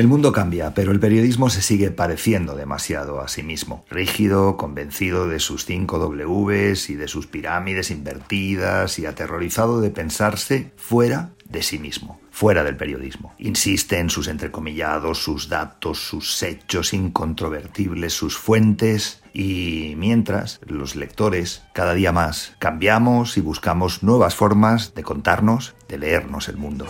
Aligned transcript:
El 0.00 0.08
mundo 0.08 0.32
cambia, 0.32 0.72
pero 0.72 0.92
el 0.92 0.98
periodismo 0.98 1.50
se 1.50 1.60
sigue 1.60 1.90
pareciendo 1.90 2.54
demasiado 2.54 3.20
a 3.20 3.28
sí 3.28 3.42
mismo. 3.42 3.84
Rígido, 3.90 4.56
convencido 4.56 5.28
de 5.28 5.40
sus 5.40 5.66
cinco 5.66 5.98
Ws 5.98 6.88
y 6.88 6.94
de 6.94 7.06
sus 7.06 7.26
pirámides 7.26 7.90
invertidas 7.90 8.98
y 8.98 9.04
aterrorizado 9.04 9.82
de 9.82 9.90
pensarse 9.90 10.72
fuera 10.76 11.32
de 11.44 11.62
sí 11.62 11.78
mismo, 11.78 12.18
fuera 12.30 12.64
del 12.64 12.78
periodismo. 12.78 13.34
Insiste 13.36 13.98
en 13.98 14.08
sus 14.08 14.28
entrecomillados, 14.28 15.22
sus 15.22 15.50
datos, 15.50 15.98
sus 15.98 16.42
hechos 16.42 16.94
incontrovertibles, 16.94 18.14
sus 18.14 18.38
fuentes 18.38 19.22
y 19.34 19.92
mientras 19.98 20.60
los 20.66 20.96
lectores 20.96 21.62
cada 21.74 21.92
día 21.92 22.10
más 22.10 22.54
cambiamos 22.58 23.36
y 23.36 23.42
buscamos 23.42 24.02
nuevas 24.02 24.34
formas 24.34 24.94
de 24.94 25.02
contarnos, 25.02 25.74
de 25.88 25.98
leernos 25.98 26.48
el 26.48 26.56
mundo. 26.56 26.86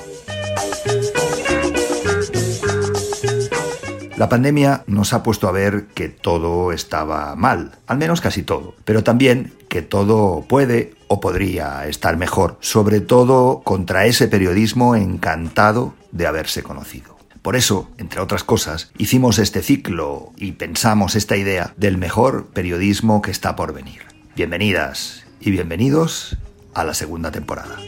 La 4.21 4.29
pandemia 4.29 4.85
nos 4.87 5.15
ha 5.15 5.23
puesto 5.23 5.49
a 5.49 5.51
ver 5.51 5.87
que 5.95 6.11
todo 6.11 6.73
estaba 6.73 7.35
mal, 7.37 7.79
al 7.87 7.97
menos 7.97 8.21
casi 8.21 8.43
todo, 8.43 8.75
pero 8.85 9.03
también 9.03 9.55
que 9.71 9.81
todo 9.81 10.45
puede 10.47 10.93
o 11.09 11.21
podría 11.21 11.87
estar 11.87 12.19
mejor, 12.19 12.59
sobre 12.61 13.01
todo 13.01 13.63
contra 13.65 14.05
ese 14.05 14.29
periodismo 14.29 14.95
encantado 14.95 15.95
de 16.13 16.27
haberse 16.27 16.63
conocido. 16.63 17.17
Por 17.41 17.57
eso, 17.57 17.89
entre 17.97 18.21
otras 18.21 18.45
cosas, 18.45 18.93
hicimos 18.99 19.39
este 19.39 19.63
ciclo 19.63 20.35
y 20.37 20.53
pensamos 20.53 21.17
esta 21.17 21.39
idea 21.39 21.73
del 21.79 21.97
mejor 21.97 22.49
periodismo 22.49 23.23
que 23.23 23.31
está 23.31 23.57
por 23.57 23.73
venir. 23.73 24.03
Bienvenidas 24.37 25.25
y 25.41 25.51
bienvenidos 25.51 26.37
a 26.75 26.85
la 26.85 26.93
segunda 26.93 27.31
temporada. 27.31 27.79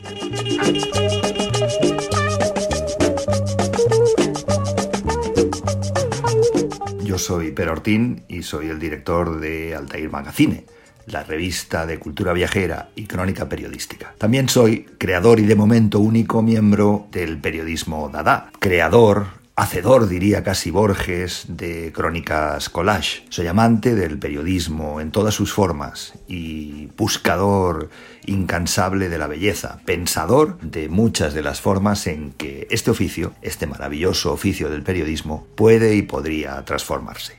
Yo 7.13 7.19
soy 7.19 7.51
Per 7.51 7.69
Ortín 7.69 8.25
y 8.27 8.43
soy 8.43 8.69
el 8.69 8.79
director 8.79 9.39
de 9.39 9.75
Altair 9.75 10.11
Magazine, 10.11 10.65
la 11.05 11.23
revista 11.23 11.85
de 11.85 11.99
cultura 11.99 12.33
viajera 12.33 12.89
y 12.97 13.05
crónica 13.05 13.51
periodística. 13.51 14.15
También 14.17 14.49
soy 14.49 14.87
creador 14.97 15.39
y 15.39 15.45
de 15.45 15.55
momento 15.55 16.01
único 16.01 16.41
miembro 16.41 17.09
del 17.11 17.37
periodismo 17.37 18.09
Dada, 18.09 18.51
creador, 18.59 19.27
hacedor, 19.63 20.09
diría 20.09 20.43
casi 20.43 20.73
Borges, 20.73 21.45
de 21.49 21.93
crónicas 21.93 22.69
collage. 22.69 23.23
Soy 23.29 23.47
amante 23.47 23.95
del 23.95 24.19
periodismo 24.19 25.01
en 25.01 25.13
todas 25.13 25.35
sus 25.35 25.53
formas 25.53 26.15
y 26.27 26.89
buscador 26.97 27.89
incansable 28.27 29.09
de 29.09 29.19
la 29.19 29.29
belleza, 29.29 29.79
pensador 29.85 30.59
de 30.61 30.89
muchas 30.89 31.33
de 31.33 31.43
las 31.43 31.61
formas 31.61 32.09
en 32.09 32.33
que 32.33 32.67
este 32.71 32.91
oficio, 32.91 33.35
este 33.41 33.69
maravilloso 33.69 34.33
oficio 34.33 34.69
del 34.69 34.83
periodismo, 34.83 35.47
puede 35.55 35.95
y 35.95 36.03
podría 36.03 36.65
transformarse. 36.65 37.39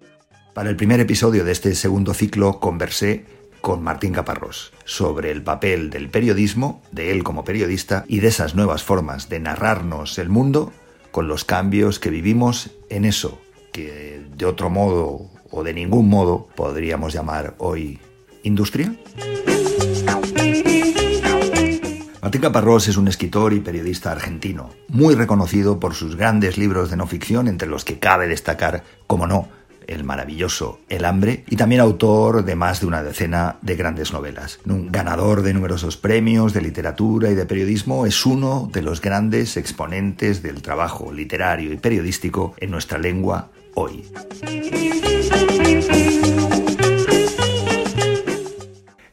Para 0.54 0.70
el 0.70 0.78
primer 0.78 1.02
episodio 1.02 1.44
de 1.44 1.52
este 1.52 1.76
segundo 1.76 2.14
ciclo 2.14 2.62
conversé 2.62 3.26
con 3.60 3.84
Martín 3.84 4.14
Caparrós 4.14 4.72
sobre 4.86 5.32
el 5.32 5.42
papel 5.42 5.90
del 5.90 6.10
periodismo, 6.10 6.82
de 6.92 7.12
él 7.12 7.24
como 7.24 7.44
periodista 7.44 8.06
y 8.08 8.20
de 8.20 8.30
esas 8.30 8.56
nuevas 8.56 8.84
formas 8.84 9.28
de 9.28 9.40
narrarnos 9.42 10.18
el 10.20 10.30
mundo 10.30 10.72
con 11.14 11.28
los 11.28 11.46
cambios 11.46 12.00
que 12.00 12.10
vivimos 12.10 12.72
en 12.90 13.06
eso 13.06 13.40
que 13.72 14.26
de 14.36 14.46
otro 14.48 14.72
modo 14.72 15.30
o 15.52 15.64
de 15.64 15.72
ningún 15.72 16.10
modo 16.10 16.48
podríamos 16.56 17.14
llamar 17.14 17.54
hoy 17.60 18.00
industria? 18.42 18.96
Martín 22.20 22.42
Caparrós 22.42 22.88
es 22.88 22.98
un 22.98 23.08
escritor 23.08 23.54
y 23.54 23.60
periodista 23.60 24.12
argentino, 24.12 24.72
muy 24.88 25.14
reconocido 25.14 25.80
por 25.80 25.94
sus 25.94 26.16
grandes 26.16 26.58
libros 26.58 26.90
de 26.90 26.98
no 26.98 27.06
ficción, 27.06 27.48
entre 27.48 27.68
los 27.68 27.86
que 27.86 28.00
cabe 28.00 28.28
destacar, 28.28 28.84
como 29.06 29.28
no, 29.28 29.50
el 29.88 30.04
maravilloso 30.04 30.80
El 30.90 31.06
hambre, 31.06 31.44
y 31.50 31.56
también 31.56 31.82
autor 31.82 32.46
de 32.46 32.56
más 32.56 32.82
de 32.82 32.88
una 32.88 33.04
decena 33.04 33.58
de 33.62 33.76
grandes 33.76 34.14
novelas. 34.14 34.60
Un 34.66 34.92
ganador 34.92 35.42
de 35.42 35.54
numerosos 35.54 35.98
premios 35.98 36.54
de 36.54 36.62
literatura 36.62 37.30
y 37.30 37.36
de 37.36 37.46
periodismo, 37.46 38.06
es 38.06 38.26
uno 38.26 38.70
de 38.72 38.82
los 38.82 39.02
grandes 39.02 39.58
exponentes 39.58 40.44
del 40.44 40.62
trabajo 40.62 41.12
literario 41.12 41.74
y 41.74 41.78
periodístico 41.78 42.54
en 42.58 42.72
nuestra 42.72 42.98
lengua 42.98 43.50
hoy. 43.76 44.04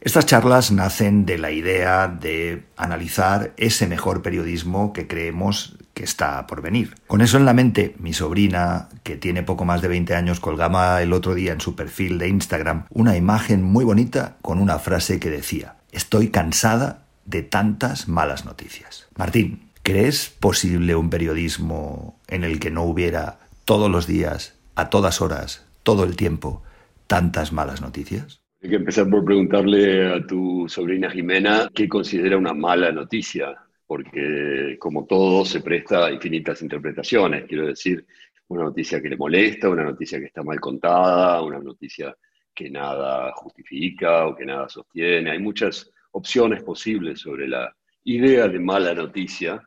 Estas 0.01 0.25
charlas 0.25 0.71
nacen 0.71 1.25
de 1.25 1.37
la 1.37 1.51
idea 1.51 2.07
de 2.07 2.63
analizar 2.75 3.53
ese 3.57 3.87
mejor 3.87 4.21
periodismo 4.21 4.93
que 4.93 5.07
creemos 5.07 5.77
está 6.03 6.47
por 6.47 6.61
venir. 6.61 6.95
Con 7.07 7.21
eso 7.21 7.37
en 7.37 7.45
la 7.45 7.53
mente, 7.53 7.95
mi 7.99 8.13
sobrina, 8.13 8.89
que 9.03 9.17
tiene 9.17 9.43
poco 9.43 9.65
más 9.65 9.81
de 9.81 9.87
20 9.87 10.15
años, 10.15 10.39
colgaba 10.39 11.01
el 11.01 11.13
otro 11.13 11.35
día 11.35 11.53
en 11.53 11.61
su 11.61 11.75
perfil 11.75 12.17
de 12.17 12.29
Instagram 12.29 12.85
una 12.89 13.17
imagen 13.17 13.63
muy 13.63 13.85
bonita 13.85 14.37
con 14.41 14.59
una 14.59 14.79
frase 14.79 15.19
que 15.19 15.29
decía, 15.29 15.75
estoy 15.91 16.29
cansada 16.29 17.05
de 17.25 17.43
tantas 17.43 18.07
malas 18.07 18.45
noticias. 18.45 19.07
Martín, 19.17 19.69
¿crees 19.83 20.29
posible 20.29 20.95
un 20.95 21.09
periodismo 21.09 22.19
en 22.27 22.43
el 22.43 22.59
que 22.59 22.71
no 22.71 22.83
hubiera 22.83 23.39
todos 23.65 23.89
los 23.89 24.07
días, 24.07 24.57
a 24.75 24.89
todas 24.89 25.21
horas, 25.21 25.65
todo 25.83 26.03
el 26.03 26.15
tiempo, 26.15 26.63
tantas 27.07 27.51
malas 27.51 27.81
noticias? 27.81 28.41
Hay 28.63 28.69
que 28.69 28.75
empezar 28.75 29.09
por 29.09 29.25
preguntarle 29.25 30.13
a 30.13 30.25
tu 30.25 30.65
sobrina 30.67 31.09
Jimena 31.09 31.67
qué 31.73 31.89
considera 31.89 32.37
una 32.37 32.53
mala 32.53 32.91
noticia 32.91 33.57
porque 33.91 34.77
como 34.79 35.05
todo 35.05 35.43
se 35.43 35.59
presta 35.59 36.05
a 36.05 36.11
infinitas 36.13 36.61
interpretaciones. 36.61 37.43
Quiero 37.43 37.67
decir, 37.67 38.05
una 38.47 38.63
noticia 38.63 39.01
que 39.01 39.09
le 39.09 39.17
molesta, 39.17 39.67
una 39.67 39.83
noticia 39.83 40.17
que 40.17 40.27
está 40.27 40.41
mal 40.43 40.61
contada, 40.61 41.41
una 41.41 41.59
noticia 41.59 42.15
que 42.55 42.69
nada 42.69 43.33
justifica 43.33 44.27
o 44.27 44.33
que 44.33 44.45
nada 44.45 44.69
sostiene. 44.69 45.31
Hay 45.31 45.39
muchas 45.39 45.91
opciones 46.11 46.63
posibles 46.63 47.19
sobre 47.19 47.49
la 47.49 47.75
idea 48.05 48.47
de 48.47 48.59
mala 48.59 48.93
noticia. 48.93 49.61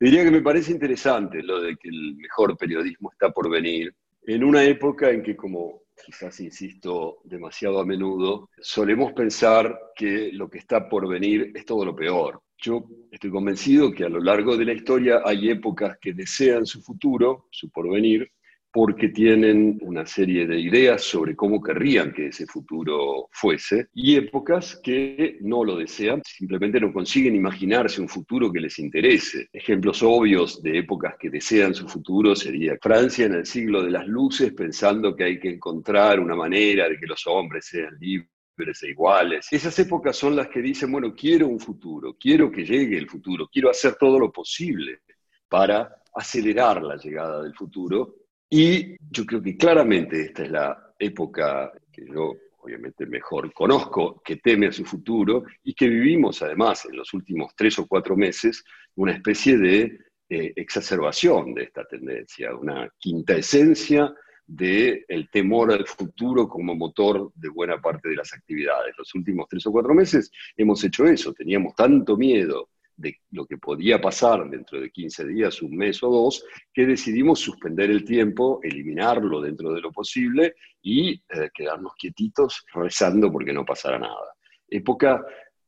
Diría 0.00 0.24
que 0.24 0.30
me 0.30 0.40
parece 0.40 0.72
interesante 0.72 1.42
lo 1.42 1.60
de 1.60 1.76
que 1.76 1.90
el 1.90 2.16
mejor 2.16 2.56
periodismo 2.56 3.12
está 3.12 3.30
por 3.30 3.50
venir 3.50 3.94
en 4.22 4.44
una 4.44 4.64
época 4.64 5.10
en 5.10 5.22
que, 5.22 5.36
como 5.36 5.82
quizás 6.06 6.40
insisto 6.40 7.18
demasiado 7.22 7.80
a 7.80 7.84
menudo, 7.84 8.48
solemos 8.62 9.12
pensar 9.12 9.78
que 9.94 10.30
lo 10.32 10.48
que 10.48 10.56
está 10.56 10.88
por 10.88 11.06
venir 11.06 11.52
es 11.54 11.66
todo 11.66 11.84
lo 11.84 11.94
peor. 11.94 12.40
Yo 12.60 12.88
estoy 13.12 13.30
convencido 13.30 13.92
que 13.92 14.04
a 14.04 14.08
lo 14.08 14.20
largo 14.20 14.56
de 14.56 14.64
la 14.64 14.72
historia 14.72 15.22
hay 15.24 15.48
épocas 15.48 15.96
que 16.00 16.12
desean 16.12 16.66
su 16.66 16.82
futuro, 16.82 17.46
su 17.52 17.70
porvenir, 17.70 18.28
porque 18.72 19.10
tienen 19.10 19.78
una 19.82 20.04
serie 20.04 20.44
de 20.44 20.58
ideas 20.58 21.02
sobre 21.02 21.36
cómo 21.36 21.62
querrían 21.62 22.12
que 22.12 22.26
ese 22.26 22.46
futuro 22.46 23.28
fuese, 23.30 23.86
y 23.94 24.16
épocas 24.16 24.80
que 24.82 25.38
no 25.40 25.62
lo 25.64 25.76
desean, 25.76 26.20
simplemente 26.24 26.80
no 26.80 26.92
consiguen 26.92 27.36
imaginarse 27.36 28.00
un 28.00 28.08
futuro 28.08 28.52
que 28.52 28.60
les 28.60 28.78
interese. 28.80 29.48
Ejemplos 29.52 30.02
obvios 30.02 30.60
de 30.60 30.78
épocas 30.78 31.14
que 31.18 31.30
desean 31.30 31.74
su 31.74 31.88
futuro 31.88 32.34
sería 32.34 32.76
Francia 32.82 33.26
en 33.26 33.34
el 33.34 33.46
siglo 33.46 33.84
de 33.84 33.92
las 33.92 34.06
luces, 34.08 34.52
pensando 34.52 35.14
que 35.14 35.24
hay 35.24 35.38
que 35.38 35.50
encontrar 35.50 36.18
una 36.18 36.34
manera 36.34 36.88
de 36.88 36.98
que 36.98 37.06
los 37.06 37.24
hombres 37.28 37.66
sean 37.66 37.96
libres 38.00 38.28
e. 38.58 39.40
Esas 39.50 39.78
épocas 39.78 40.16
son 40.16 40.36
las 40.36 40.48
que 40.48 40.60
dicen, 40.60 40.90
bueno, 40.90 41.14
quiero 41.14 41.48
un 41.48 41.60
futuro, 41.60 42.16
quiero 42.18 42.50
que 42.50 42.64
llegue 42.64 42.98
el 42.98 43.08
futuro, 43.08 43.48
quiero 43.52 43.70
hacer 43.70 43.96
todo 43.96 44.18
lo 44.18 44.32
posible 44.32 45.00
para 45.48 46.02
acelerar 46.14 46.82
la 46.82 46.96
llegada 46.96 47.42
del 47.42 47.54
futuro. 47.54 48.16
Y 48.50 48.96
yo 49.10 49.24
creo 49.24 49.42
que 49.42 49.56
claramente 49.56 50.22
esta 50.22 50.44
es 50.44 50.50
la 50.50 50.94
época 50.98 51.72
que 51.92 52.06
yo 52.06 52.34
obviamente 52.60 53.06
mejor 53.06 53.52
conozco, 53.52 54.20
que 54.22 54.36
teme 54.36 54.66
a 54.66 54.72
su 54.72 54.84
futuro 54.84 55.44
y 55.62 55.74
que 55.74 55.88
vivimos 55.88 56.42
además 56.42 56.84
en 56.84 56.96
los 56.96 57.14
últimos 57.14 57.54
tres 57.56 57.78
o 57.78 57.86
cuatro 57.86 58.16
meses 58.16 58.64
una 58.96 59.12
especie 59.12 59.56
de 59.56 59.98
eh, 60.28 60.52
exacerbación 60.56 61.54
de 61.54 61.62
esta 61.64 61.84
tendencia, 61.86 62.54
una 62.54 62.92
quinta 62.98 63.36
esencia 63.36 64.12
del 64.48 65.04
el 65.06 65.30
temor 65.30 65.70
al 65.70 65.86
futuro 65.86 66.48
como 66.48 66.74
motor 66.74 67.30
de 67.34 67.50
buena 67.50 67.80
parte 67.80 68.08
de 68.08 68.16
las 68.16 68.32
actividades. 68.32 68.94
Los 68.96 69.14
últimos 69.14 69.46
tres 69.48 69.66
o 69.66 69.72
cuatro 69.72 69.94
meses 69.94 70.32
hemos 70.56 70.82
hecho 70.82 71.06
eso, 71.06 71.34
teníamos 71.34 71.74
tanto 71.76 72.16
miedo 72.16 72.70
de 72.96 73.20
lo 73.30 73.46
que 73.46 73.58
podía 73.58 74.00
pasar 74.00 74.48
dentro 74.50 74.80
de 74.80 74.90
15 74.90 75.28
días, 75.28 75.62
un 75.62 75.76
mes 75.76 76.02
o 76.02 76.10
dos, 76.10 76.44
que 76.72 76.84
decidimos 76.84 77.38
suspender 77.38 77.90
el 77.90 78.04
tiempo, 78.04 78.58
eliminarlo 78.62 79.40
dentro 79.40 79.72
de 79.72 79.80
lo 79.80 79.92
posible 79.92 80.56
y 80.82 81.12
eh, 81.12 81.50
quedarnos 81.54 81.92
quietitos 81.94 82.64
rezando 82.74 83.30
porque 83.30 83.52
no 83.52 83.64
pasara 83.64 83.98
nada. 83.98 84.34
Época, 84.66 85.24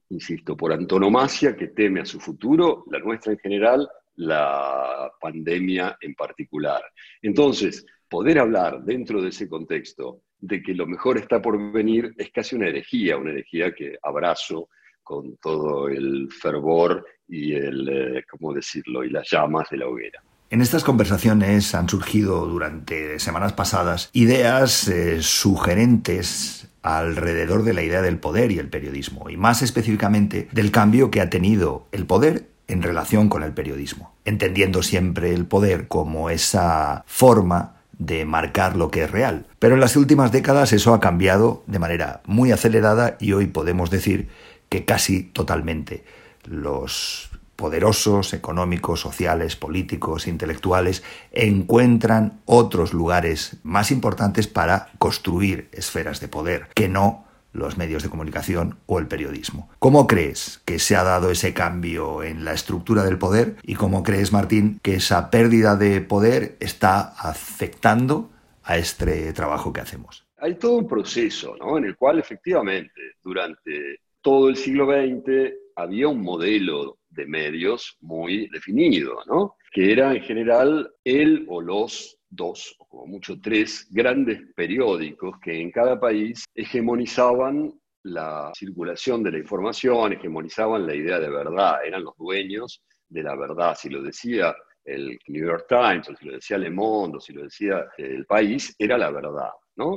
insisto, 0.09 0.57
por 0.57 0.73
antonomasia 0.73 1.55
que 1.55 1.69
teme 1.69 2.01
a 2.01 2.07
su 2.07 2.19
futuro, 2.19 2.85
la 2.91 2.99
nuestra 2.99 3.33
en 3.33 3.39
general, 3.39 3.89
la 4.17 5.13
pandemia 5.21 5.97
en 6.01 6.15
particular. 6.15 6.83
Entonces, 7.23 7.87
poder 8.11 8.41
hablar 8.41 8.83
dentro 8.83 9.23
de 9.23 9.31
ese 9.31 9.49
contexto 9.49 10.21
de 10.41 10.63
que 10.63 10.75
lo 10.75 10.87
mejor 10.87 11.17
está 11.17 11.41
por 11.41 11.73
venir 11.73 12.13
es 12.19 12.31
casi 12.31 12.57
una 12.57 12.69
herejía, 12.69 13.17
una 13.17 13.31
herejía 13.31 13.73
que 13.73 13.97
abrazo 14.03 14.69
con 15.03 15.37
todo 15.37 15.89
el 15.89 16.29
fervor 16.31 17.07
y 17.29 17.55
el, 17.55 17.89
eh, 17.89 18.25
¿cómo 18.29 18.53
decirlo?, 18.53 19.05
y 19.05 19.11
las 19.11 19.31
llamas 19.31 19.69
de 19.71 19.79
la 19.79 19.87
hoguera. 19.87 20.23
En 20.51 20.61
estas 20.61 20.83
conversaciones 20.83 21.75
han 21.77 21.89
surgido 21.89 22.45
durante 22.47 23.21
semanas 23.21 23.53
pasadas 23.53 24.11
ideas 24.13 24.89
eh, 24.89 25.23
sugerentes 25.23 26.69
alrededor 26.83 27.63
de 27.63 27.75
la 27.75 27.83
idea 27.83 28.03
del 28.03 28.19
poder 28.19 28.51
y 28.51 28.59
el 28.59 28.69
periodismo, 28.69 29.31
y 29.31 29.37
más 29.37 29.63
específicamente 29.63 30.49
del 30.51 30.73
cambio 30.73 31.11
que 31.11 31.21
ha 31.21 31.31
tenido 31.31 31.87
el 31.93 32.07
poder 32.07 32.49
en 32.67 32.83
relación 32.83 33.29
con 33.29 33.43
el 33.43 33.53
periodismo, 33.53 34.15
entendiendo 34.25 34.83
siempre 34.83 35.33
el 35.35 35.45
poder 35.47 35.87
como 35.89 36.31
esa 36.31 37.05
forma 37.07 37.80
de 38.01 38.25
marcar 38.25 38.77
lo 38.77 38.91
que 38.91 39.05
es 39.05 39.11
real. 39.11 39.47
Pero 39.59 39.75
en 39.75 39.81
las 39.81 39.95
últimas 39.95 40.33
décadas 40.33 40.73
eso 40.73 40.95
ha 40.95 41.01
cambiado 41.01 41.63
de 41.67 41.79
manera 41.79 42.23
muy 42.27 42.51
acelerada 42.51 43.17
y 43.21 43.33
hoy 43.35 43.47
podemos 43.47 43.91
decir 43.91 44.29
que 44.69 44.85
casi 44.85 45.23
totalmente 45.23 46.03
los 46.45 47.31
poderosos 47.57 48.33
económicos, 48.33 49.01
sociales, 49.01 49.55
políticos, 49.55 50.27
intelectuales 50.27 51.03
encuentran 51.31 52.41
otros 52.47 52.95
lugares 52.95 53.59
más 53.65 53.91
importantes 53.91 54.47
para 54.47 54.89
construir 54.99 55.69
esferas 55.73 56.21
de 56.21 56.29
poder 56.29 56.69
que 56.75 56.89
no 56.89 57.27
los 57.53 57.77
medios 57.77 58.03
de 58.03 58.09
comunicación 58.09 58.79
o 58.87 58.99
el 58.99 59.07
periodismo. 59.07 59.69
¿Cómo 59.79 60.07
crees 60.07 60.63
que 60.65 60.79
se 60.79 60.97
ha 60.97 61.03
dado 61.03 61.31
ese 61.31 61.55
cambio 61.55 62.23
en 62.23 62.45
la 62.45 62.53
estructura 62.53 63.05
del 63.05 63.19
poder 63.19 63.57
y 63.63 63.75
cómo 63.75 64.03
crees, 64.03 64.33
Martín, 64.33 64.81
que 64.83 64.95
esa 64.95 65.31
pérdida 65.31 65.77
de 65.77 66.01
poder 66.01 66.57
está 66.61 67.01
afectando 67.01 68.31
a 68.63 68.77
este 68.77 69.33
trabajo 69.33 69.73
que 69.73 69.81
hacemos? 69.81 70.27
Hay 70.39 70.55
todo 70.55 70.79
un 70.79 70.89
proceso 70.89 71.57
¿no? 71.59 71.77
en 71.79 71.85
el 71.85 71.97
cual 71.97 72.19
efectivamente 72.19 73.01
durante 73.23 74.01
todo 74.23 74.49
el 74.49 74.57
siglo 74.57 74.87
XX 74.87 75.53
había 75.77 76.09
un 76.09 76.23
modelo 76.23 76.99
de 77.11 77.27
medios 77.27 77.97
muy 78.01 78.49
definido, 78.49 79.19
¿no? 79.27 79.57
que 79.73 79.93
era 79.93 80.15
en 80.15 80.23
general 80.23 80.91
el 81.05 81.45
o 81.49 81.61
los 81.61 82.20
dos, 82.31 82.77
o 82.79 82.87
como 82.87 83.07
mucho 83.07 83.41
tres, 83.41 83.89
grandes 83.91 84.41
periódicos 84.55 85.39
que 85.43 85.61
en 85.61 85.71
cada 85.71 85.99
país 85.99 86.45
hegemonizaban 86.55 87.73
la 88.05 88.51
circulación 88.55 89.23
de 89.23 89.33
la 89.33 89.39
información, 89.39 90.13
hegemonizaban 90.13 90.87
la 90.87 90.95
idea 90.95 91.19
de 91.19 91.29
verdad, 91.29 91.85
eran 91.85 92.05
los 92.05 92.17
dueños 92.17 92.83
de 93.09 93.23
la 93.23 93.37
verdad. 93.37 93.77
Si 93.77 93.91
lo 93.91 94.01
decía 94.01 94.55
el 94.85 95.19
New 95.27 95.47
York 95.47 95.67
Times, 95.69 96.09
o 96.09 96.17
si 96.17 96.27
lo 96.27 96.35
decía 96.35 96.57
Le 96.57 96.71
Monde, 96.71 97.19
o 97.19 97.21
si 97.21 97.33
lo 97.33 97.43
decía 97.43 97.87
el 97.99 98.25
país, 98.25 98.75
era 98.79 98.97
la 98.97 99.11
verdad. 99.11 99.51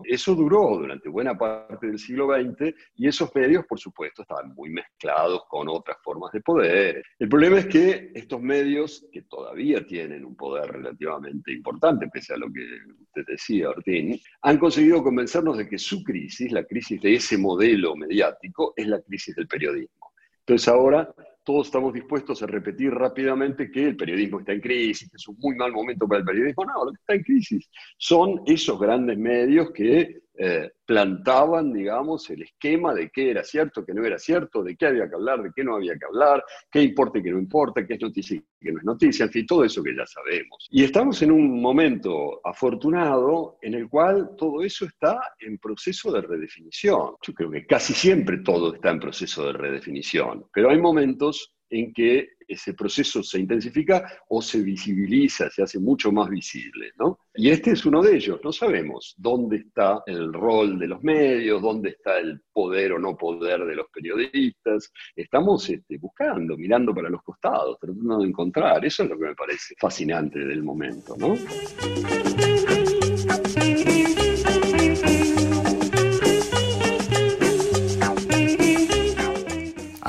Eso 0.05 0.33
duró 0.35 0.77
durante 0.77 1.09
buena 1.09 1.37
parte 1.37 1.87
del 1.87 1.99
siglo 1.99 2.27
XX 2.27 2.73
y 2.95 3.07
esos 3.07 3.33
medios, 3.35 3.65
por 3.65 3.79
supuesto, 3.79 4.21
estaban 4.21 4.53
muy 4.53 4.69
mezclados 4.69 5.43
con 5.49 5.67
otras 5.67 5.97
formas 6.01 6.31
de 6.31 6.41
poder. 6.41 7.03
El 7.19 7.27
problema 7.27 7.59
es 7.59 7.65
que 7.65 8.11
estos 8.13 8.41
medios, 8.41 9.05
que 9.11 9.23
todavía 9.23 9.85
tienen 9.85 10.23
un 10.23 10.35
poder 10.35 10.71
relativamente 10.71 11.51
importante, 11.51 12.07
pese 12.07 12.33
a 12.33 12.37
lo 12.37 12.47
que 12.51 12.65
usted 13.01 13.23
decía, 13.27 13.69
Ortín, 13.69 14.19
han 14.41 14.57
conseguido 14.57 15.03
convencernos 15.03 15.57
de 15.57 15.67
que 15.67 15.77
su 15.77 16.03
crisis, 16.03 16.51
la 16.51 16.63
crisis 16.63 17.01
de 17.01 17.15
ese 17.15 17.37
modelo 17.37 17.95
mediático, 17.95 18.73
es 18.77 18.87
la 18.87 19.01
crisis 19.01 19.35
del 19.35 19.47
periodismo. 19.47 20.13
Entonces 20.39 20.67
ahora 20.67 21.13
todos 21.43 21.67
estamos 21.67 21.93
dispuestos 21.93 22.41
a 22.41 22.47
repetir 22.47 22.91
rápidamente 22.91 23.69
que 23.69 23.87
el 23.87 23.97
periodismo 23.97 24.39
está 24.39 24.53
en 24.53 24.61
crisis, 24.61 25.09
que 25.09 25.17
es 25.17 25.27
un 25.27 25.37
muy 25.39 25.55
mal 25.55 25.71
momento 25.71 26.07
para 26.07 26.19
el 26.19 26.25
periodismo. 26.25 26.65
No, 26.65 26.85
lo 26.85 26.91
que 26.91 26.99
está 26.99 27.13
en 27.15 27.23
crisis 27.23 27.69
son 27.97 28.41
esos 28.45 28.79
grandes 28.79 29.17
medios 29.17 29.71
que 29.71 30.22
eh, 30.35 30.71
plantaban, 30.85 31.71
digamos, 31.71 32.29
el 32.31 32.41
esquema 32.41 32.93
de 32.93 33.11
qué 33.11 33.29
era 33.29 33.43
cierto, 33.43 33.85
qué 33.85 33.93
no 33.93 34.03
era 34.03 34.17
cierto, 34.17 34.63
de 34.63 34.75
qué 34.75 34.87
había 34.87 35.07
que 35.07 35.15
hablar, 35.15 35.43
de 35.43 35.51
qué 35.55 35.63
no 35.63 35.75
había 35.75 35.93
que 35.93 36.05
hablar, 36.05 36.43
qué 36.71 36.81
importa 36.81 37.19
y 37.19 37.23
qué 37.23 37.31
no 37.31 37.39
importa, 37.39 37.85
qué 37.85 37.93
es 37.93 38.01
noticia 38.01 38.37
y 38.37 38.43
qué 38.59 38.71
no 38.71 38.79
es 38.79 38.83
noticia, 38.83 39.25
en 39.25 39.31
fin, 39.31 39.45
todo 39.45 39.63
eso 39.63 39.83
que 39.83 39.95
ya 39.95 40.05
sabemos. 40.07 40.67
Y 40.71 40.83
estamos 40.83 41.21
en 41.21 41.31
un 41.31 41.61
momento 41.61 42.41
afortunado 42.43 43.57
en 43.61 43.75
el 43.75 43.87
cual 43.87 44.31
todo 44.37 44.63
eso 44.63 44.85
está 44.85 45.19
en 45.39 45.59
proceso 45.59 46.11
de 46.11 46.21
redefinición. 46.21 47.15
Yo 47.21 47.33
creo 47.33 47.51
que 47.51 47.65
casi 47.67 47.93
siempre 47.93 48.39
todo 48.39 48.73
está 48.73 48.89
en 48.89 48.99
proceso 48.99 49.45
de 49.45 49.53
redefinición, 49.53 50.45
pero 50.51 50.71
hay 50.71 50.79
momentos 50.79 51.53
en 51.69 51.93
que 51.93 52.29
ese 52.53 52.73
proceso 52.73 53.21
se 53.23 53.39
intensifica 53.39 54.19
o 54.29 54.41
se 54.41 54.61
visibiliza, 54.61 55.49
se 55.49 55.63
hace 55.63 55.79
mucho 55.79 56.11
más 56.11 56.29
visible. 56.29 56.91
¿no? 56.97 57.19
Y 57.35 57.49
este 57.49 57.71
es 57.71 57.85
uno 57.85 58.01
de 58.01 58.15
ellos. 58.15 58.39
No 58.43 58.51
sabemos 58.51 59.15
dónde 59.17 59.57
está 59.57 60.03
el 60.05 60.33
rol 60.33 60.79
de 60.79 60.87
los 60.87 61.03
medios, 61.03 61.61
dónde 61.61 61.89
está 61.89 62.17
el 62.19 62.41
poder 62.51 62.93
o 62.93 62.99
no 62.99 63.15
poder 63.17 63.65
de 63.65 63.75
los 63.75 63.87
periodistas. 63.93 64.91
Estamos 65.15 65.69
este, 65.69 65.97
buscando, 65.97 66.57
mirando 66.57 66.93
para 66.93 67.09
los 67.09 67.23
costados, 67.23 67.77
tratando 67.79 68.19
de 68.19 68.27
encontrar. 68.27 68.85
Eso 68.85 69.03
es 69.03 69.09
lo 69.09 69.17
que 69.17 69.25
me 69.25 69.35
parece 69.35 69.75
fascinante 69.79 70.39
del 70.39 70.63
momento. 70.63 71.15
¿no? 71.17 71.35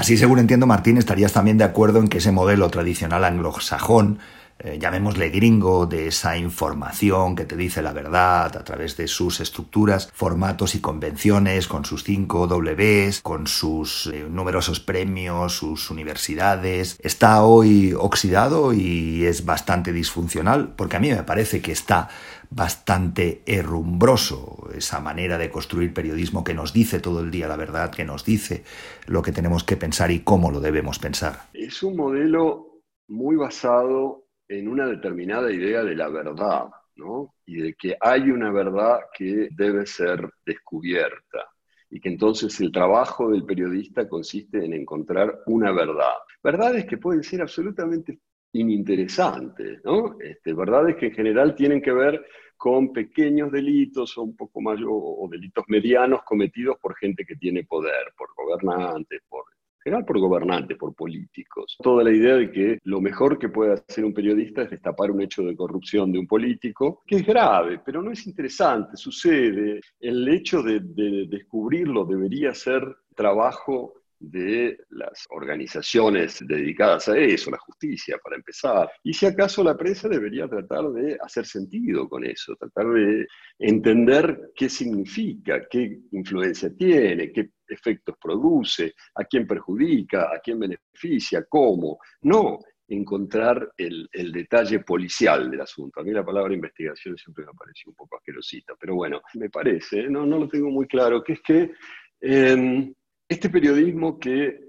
Así, 0.04 0.18
según 0.18 0.38
entiendo, 0.38 0.66
Martín, 0.66 0.98
estarías 0.98 1.32
también 1.32 1.56
de 1.56 1.64
acuerdo 1.64 1.98
en 1.98 2.08
que 2.08 2.18
ese 2.18 2.30
modelo 2.30 2.68
tradicional 2.68 3.24
anglosajón, 3.24 4.18
eh, 4.60 4.78
llamémosle 4.80 5.30
gringo, 5.30 5.86
de 5.86 6.06
esa 6.06 6.36
información 6.36 7.34
que 7.34 7.44
te 7.44 7.56
dice 7.56 7.82
la 7.82 7.92
verdad 7.92 8.56
a 8.56 8.64
través 8.64 8.96
de 8.96 9.08
sus 9.08 9.40
estructuras, 9.40 10.10
formatos 10.14 10.74
y 10.74 10.80
convenciones, 10.80 11.66
con 11.66 11.84
sus 11.84 12.04
cinco 12.04 12.46
Ws, 12.46 13.20
con 13.22 13.46
sus 13.46 14.06
eh, 14.06 14.26
numerosos 14.30 14.78
premios, 14.78 15.56
sus 15.56 15.90
universidades, 15.90 16.98
está 17.02 17.42
hoy 17.42 17.94
oxidado 17.98 18.72
y 18.72 19.24
es 19.24 19.44
bastante 19.44 19.92
disfuncional, 19.92 20.72
porque 20.76 20.96
a 20.96 21.00
mí 21.00 21.10
me 21.10 21.24
parece 21.24 21.60
que 21.60 21.72
está 21.72 22.08
bastante 22.50 23.42
herrumbroso, 23.46 24.68
esa 24.76 25.00
manera 25.00 25.36
de 25.36 25.50
construir 25.50 25.92
periodismo 25.92 26.44
que 26.44 26.54
nos 26.54 26.72
dice 26.72 27.00
todo 27.00 27.20
el 27.20 27.32
día 27.32 27.48
la 27.48 27.56
verdad, 27.56 27.90
que 27.90 28.04
nos 28.04 28.24
dice 28.24 28.62
lo 29.06 29.22
que 29.22 29.32
tenemos 29.32 29.64
que 29.64 29.76
pensar 29.76 30.12
y 30.12 30.20
cómo 30.20 30.52
lo 30.52 30.60
debemos 30.60 31.00
pensar. 31.00 31.48
Es 31.52 31.82
un 31.82 31.96
modelo 31.96 32.80
muy 33.08 33.36
basado 33.36 34.23
en 34.48 34.68
una 34.68 34.86
determinada 34.86 35.50
idea 35.52 35.82
de 35.82 35.94
la 35.94 36.08
verdad, 36.08 36.68
¿no? 36.96 37.34
Y 37.46 37.56
de 37.56 37.74
que 37.74 37.96
hay 38.00 38.30
una 38.30 38.52
verdad 38.52 39.00
que 39.16 39.48
debe 39.50 39.86
ser 39.86 40.28
descubierta 40.44 41.48
y 41.90 42.00
que 42.00 42.08
entonces 42.08 42.60
el 42.60 42.72
trabajo 42.72 43.30
del 43.30 43.44
periodista 43.44 44.08
consiste 44.08 44.64
en 44.64 44.74
encontrar 44.74 45.42
una 45.46 45.72
verdad. 45.72 46.14
Verdades 46.42 46.86
que 46.86 46.98
pueden 46.98 47.22
ser 47.22 47.42
absolutamente 47.42 48.18
ininteresantes, 48.52 49.80
¿no? 49.84 50.16
Este, 50.20 50.54
verdades 50.54 50.96
que 50.96 51.06
en 51.06 51.14
general 51.14 51.54
tienen 51.54 51.82
que 51.82 51.92
ver 51.92 52.24
con 52.56 52.92
pequeños 52.92 53.50
delitos 53.50 54.16
o 54.16 54.22
un 54.22 54.36
poco 54.36 54.60
más, 54.60 54.78
o, 54.86 55.28
delitos 55.30 55.64
medianos 55.68 56.22
cometidos 56.24 56.78
por 56.80 56.96
gente 56.96 57.24
que 57.24 57.36
tiene 57.36 57.64
poder, 57.64 58.12
por 58.16 58.28
gobernantes, 58.34 59.22
por 59.28 59.44
general 59.84 60.04
por 60.04 60.18
gobernantes, 60.18 60.78
por 60.78 60.94
políticos. 60.94 61.76
Toda 61.82 62.02
la 62.02 62.10
idea 62.10 62.36
de 62.36 62.50
que 62.50 62.78
lo 62.84 63.00
mejor 63.00 63.38
que 63.38 63.50
puede 63.50 63.74
hacer 63.74 64.04
un 64.04 64.14
periodista 64.14 64.62
es 64.62 64.70
destapar 64.70 65.10
un 65.10 65.20
hecho 65.20 65.42
de 65.42 65.54
corrupción 65.54 66.10
de 66.10 66.18
un 66.18 66.26
político, 66.26 67.02
que 67.06 67.16
es 67.16 67.26
grave, 67.26 67.80
pero 67.84 68.02
no 68.02 68.10
es 68.10 68.26
interesante, 68.26 68.96
sucede. 68.96 69.80
El 70.00 70.26
hecho 70.28 70.62
de 70.62 70.80
descubrirlo 71.28 72.04
debería 72.04 72.54
ser 72.54 72.82
trabajo 73.14 73.94
de 74.18 74.78
las 74.90 75.26
organizaciones 75.30 76.42
dedicadas 76.46 77.08
a 77.08 77.18
eso, 77.18 77.50
la 77.50 77.58
justicia, 77.58 78.16
para 78.22 78.36
empezar. 78.36 78.90
Y 79.02 79.12
si 79.12 79.26
acaso 79.26 79.62
la 79.62 79.76
prensa 79.76 80.08
debería 80.08 80.48
tratar 80.48 80.90
de 80.92 81.18
hacer 81.20 81.46
sentido 81.46 82.08
con 82.08 82.24
eso, 82.24 82.56
tratar 82.56 82.86
de 82.90 83.26
entender 83.58 84.52
qué 84.54 84.68
significa, 84.68 85.66
qué 85.68 86.00
influencia 86.12 86.74
tiene, 86.74 87.32
qué 87.32 87.50
efectos 87.74 88.16
produce, 88.20 88.94
a 89.14 89.24
quién 89.24 89.46
perjudica, 89.46 90.34
a 90.34 90.40
quién 90.40 90.58
beneficia, 90.58 91.44
cómo. 91.48 91.98
No, 92.22 92.58
encontrar 92.88 93.72
el, 93.76 94.08
detalle 94.32 94.80
policial 94.80 95.50
del 95.50 95.62
asunto. 95.62 96.00
A 96.00 96.04
mí 96.04 96.12
la 96.12 96.24
palabra 96.24 96.54
investigación 96.54 97.16
siempre 97.16 97.44
me 97.46 97.52
pareció 97.52 97.90
un 97.90 97.96
poco 97.96 98.16
asquerosita, 98.16 98.74
pero 98.78 98.94
bueno, 98.94 99.20
me 99.34 99.50
parece, 99.50 100.08
no, 100.08 100.26
no 100.26 100.38
lo 100.38 100.48
tengo 100.48 100.70
muy 100.70 100.86
claro, 100.86 101.22
que 101.22 101.34
es 101.34 101.42
que 101.42 101.72
em, 102.20 102.92
este 103.28 103.48
periodismo 103.48 104.18
que 104.18 104.60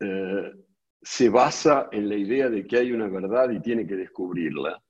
eh, 0.00 0.52
se 1.02 1.28
basa 1.28 1.88
en 1.90 2.08
la 2.08 2.16
idea 2.16 2.48
de 2.48 2.66
que 2.66 2.78
hay 2.78 2.92
una 2.92 3.08
verdad 3.08 3.50
y 3.50 3.60
tiene 3.60 3.86
que 3.86 3.96
descubrirla, 3.96 4.80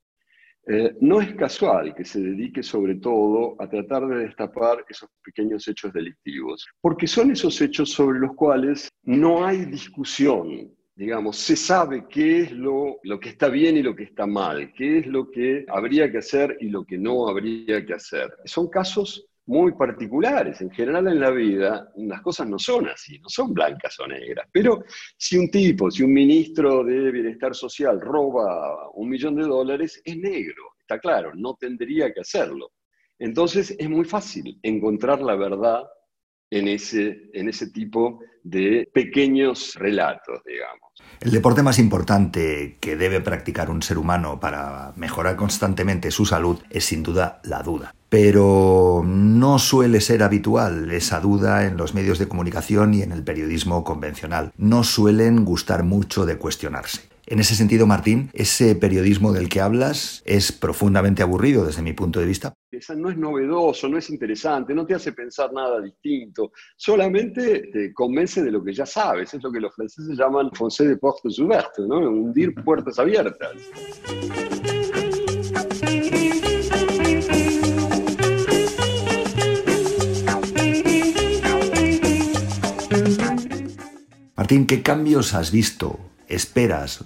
eh, 0.71 0.95
no 1.01 1.21
es 1.21 1.35
casual 1.35 1.95
que 1.95 2.05
se 2.05 2.21
dedique 2.21 2.63
sobre 2.63 2.97
todo 2.97 3.57
a 3.59 3.69
tratar 3.69 4.07
de 4.07 4.27
destapar 4.27 4.85
esos 4.87 5.09
pequeños 5.25 5.67
hechos 5.67 5.93
delictivos, 5.95 6.67
porque 6.83 7.07
son 7.07 7.31
esos 7.31 7.59
hechos 7.63 7.91
sobre 7.91 8.19
los 8.19 8.35
cuales 8.35 8.91
no 9.03 9.47
hay 9.47 9.65
discusión, 9.65 10.71
digamos, 10.95 11.37
se 11.37 11.57
sabe 11.57 12.07
qué 12.11 12.43
es 12.43 12.53
lo, 12.53 12.99
lo, 13.05 13.19
que 13.19 13.31
está 13.31 13.49
bien 13.49 13.79
y 13.79 13.83
lo 13.83 13.97
que 13.97 14.03
está 14.03 14.27
mal, 14.27 14.73
qué 14.75 14.99
es 14.99 15.07
lo 15.07 15.31
que 15.31 15.65
habría 15.69 16.11
que 16.11 16.19
hacer 16.19 16.59
y 16.61 16.69
lo 16.69 16.85
que 16.85 16.99
no 16.99 17.29
habría 17.29 17.87
que 17.87 17.95
hacer. 17.95 18.31
Son 18.45 18.69
casos 18.69 19.28
muy 19.49 19.73
particulares. 19.73 20.61
En 20.61 20.71
general 20.71 21.09
en 21.09 21.21
la 21.21 21.31
vida 21.31 21.91
las 21.97 22.21
cosas 22.21 22.47
no 22.49 22.59
son 22.59 22.89
así, 22.89 23.19
no 23.19 23.29
son 23.29 23.53
blancas 23.53 23.99
o 23.99 24.07
negras. 24.07 24.47
Pero 24.53 24.85
si 25.17 25.37
un 25.37 25.51
tipo, 25.51 25.91
si 25.91 26.03
un 26.03 26.13
ministro 26.13 26.85
de 26.85 27.11
Bienestar 27.11 27.55
Social 27.55 28.01
roba 28.01 28.91
un 28.95 29.09
millón 29.09 29.37
de 29.37 29.45
dólares, 29.45 30.01
es 30.05 30.17
negro, 30.17 30.63
está 30.81 30.99
claro, 30.99 31.33
no 31.35 31.55
tendría 31.55 32.13
que 32.13 32.21
hacerlo. 32.21 32.73
Entonces 33.19 33.75
es 33.77 33.91
muy 33.91 34.05
fácil 34.05 34.59
encontrar 34.63 35.21
la 35.23 35.35
verdad 35.35 35.83
en 36.51 36.69
ese, 36.69 37.31
en 37.33 37.49
ese 37.49 37.69
tipo 37.69 38.21
de 38.43 38.89
pequeños 38.93 39.75
relatos, 39.75 40.43
digamos. 40.47 40.89
El 41.21 41.33
deporte 41.33 41.63
más 41.63 41.79
importante 41.79 42.77
que 42.81 42.97
debe 42.97 43.21
practicar 43.21 43.71
un 43.71 43.83
ser 43.83 43.99
humano 43.99 44.41
para 44.41 44.93
mejorar 44.97 45.37
constantemente 45.37 46.11
su 46.11 46.25
salud 46.25 46.61
es 46.71 46.85
sin 46.85 47.03
duda 47.03 47.41
la 47.45 47.63
duda. 47.63 47.95
Pero 48.09 49.03
no 49.05 49.59
suele 49.59 50.01
ser 50.01 50.23
habitual 50.23 50.91
esa 50.93 51.21
duda 51.21 51.67
en 51.67 51.77
los 51.77 51.95
medios 51.95 52.19
de 52.19 52.29
comunicación 52.29 52.95
y 52.95 53.03
en 53.03 53.13
el 53.13 53.25
periodismo 53.25 53.85
convencional. 53.85 54.53
No 54.57 54.85
suelen 54.85 55.45
gustar 55.45 55.83
mucho 55.83 56.25
de 56.25 56.39
cuestionarse. 56.39 57.03
En 57.31 57.41
ese 57.41 57.55
sentido, 57.55 57.87
Martín, 57.87 58.31
ese 58.33 58.75
periodismo 58.75 59.35
del 59.35 59.51
que 59.51 59.61
hablas 59.61 60.23
es 60.25 60.51
profundamente 60.51 61.23
aburrido 61.23 61.67
desde 61.67 61.83
mi 61.83 61.93
punto 61.93 62.21
de 62.21 62.25
vista. 62.25 62.55
No 62.97 63.11
es 63.11 63.19
novedoso, 63.19 63.87
no 63.87 63.99
es 63.99 64.09
interesante, 64.09 64.75
no 64.75 64.87
te 64.87 64.95
hace 64.95 65.13
pensar 65.13 65.53
nada 65.53 65.79
distinto, 65.79 66.53
solamente 66.75 67.69
te 67.71 67.93
convence 67.93 68.43
de 68.43 68.51
lo 68.51 68.65
que 68.65 68.73
ya 68.73 68.87
sabes. 68.87 69.35
Es 69.35 69.43
lo 69.43 69.53
que 69.53 69.61
los 69.61 69.75
franceses 69.75 70.17
llaman 70.17 70.49
foncé 70.55 70.89
de 70.89 70.97
portes 70.97 71.39
ouvertes, 71.39 71.87
¿no? 71.87 71.99
hundir 71.99 72.55
puertas 72.65 72.99
abiertas. 72.99 73.53
Martín, 84.35 84.67
¿qué 84.67 84.83
cambios 84.83 85.35
has 85.35 85.53
visto 85.53 85.99
esperas 86.29 87.05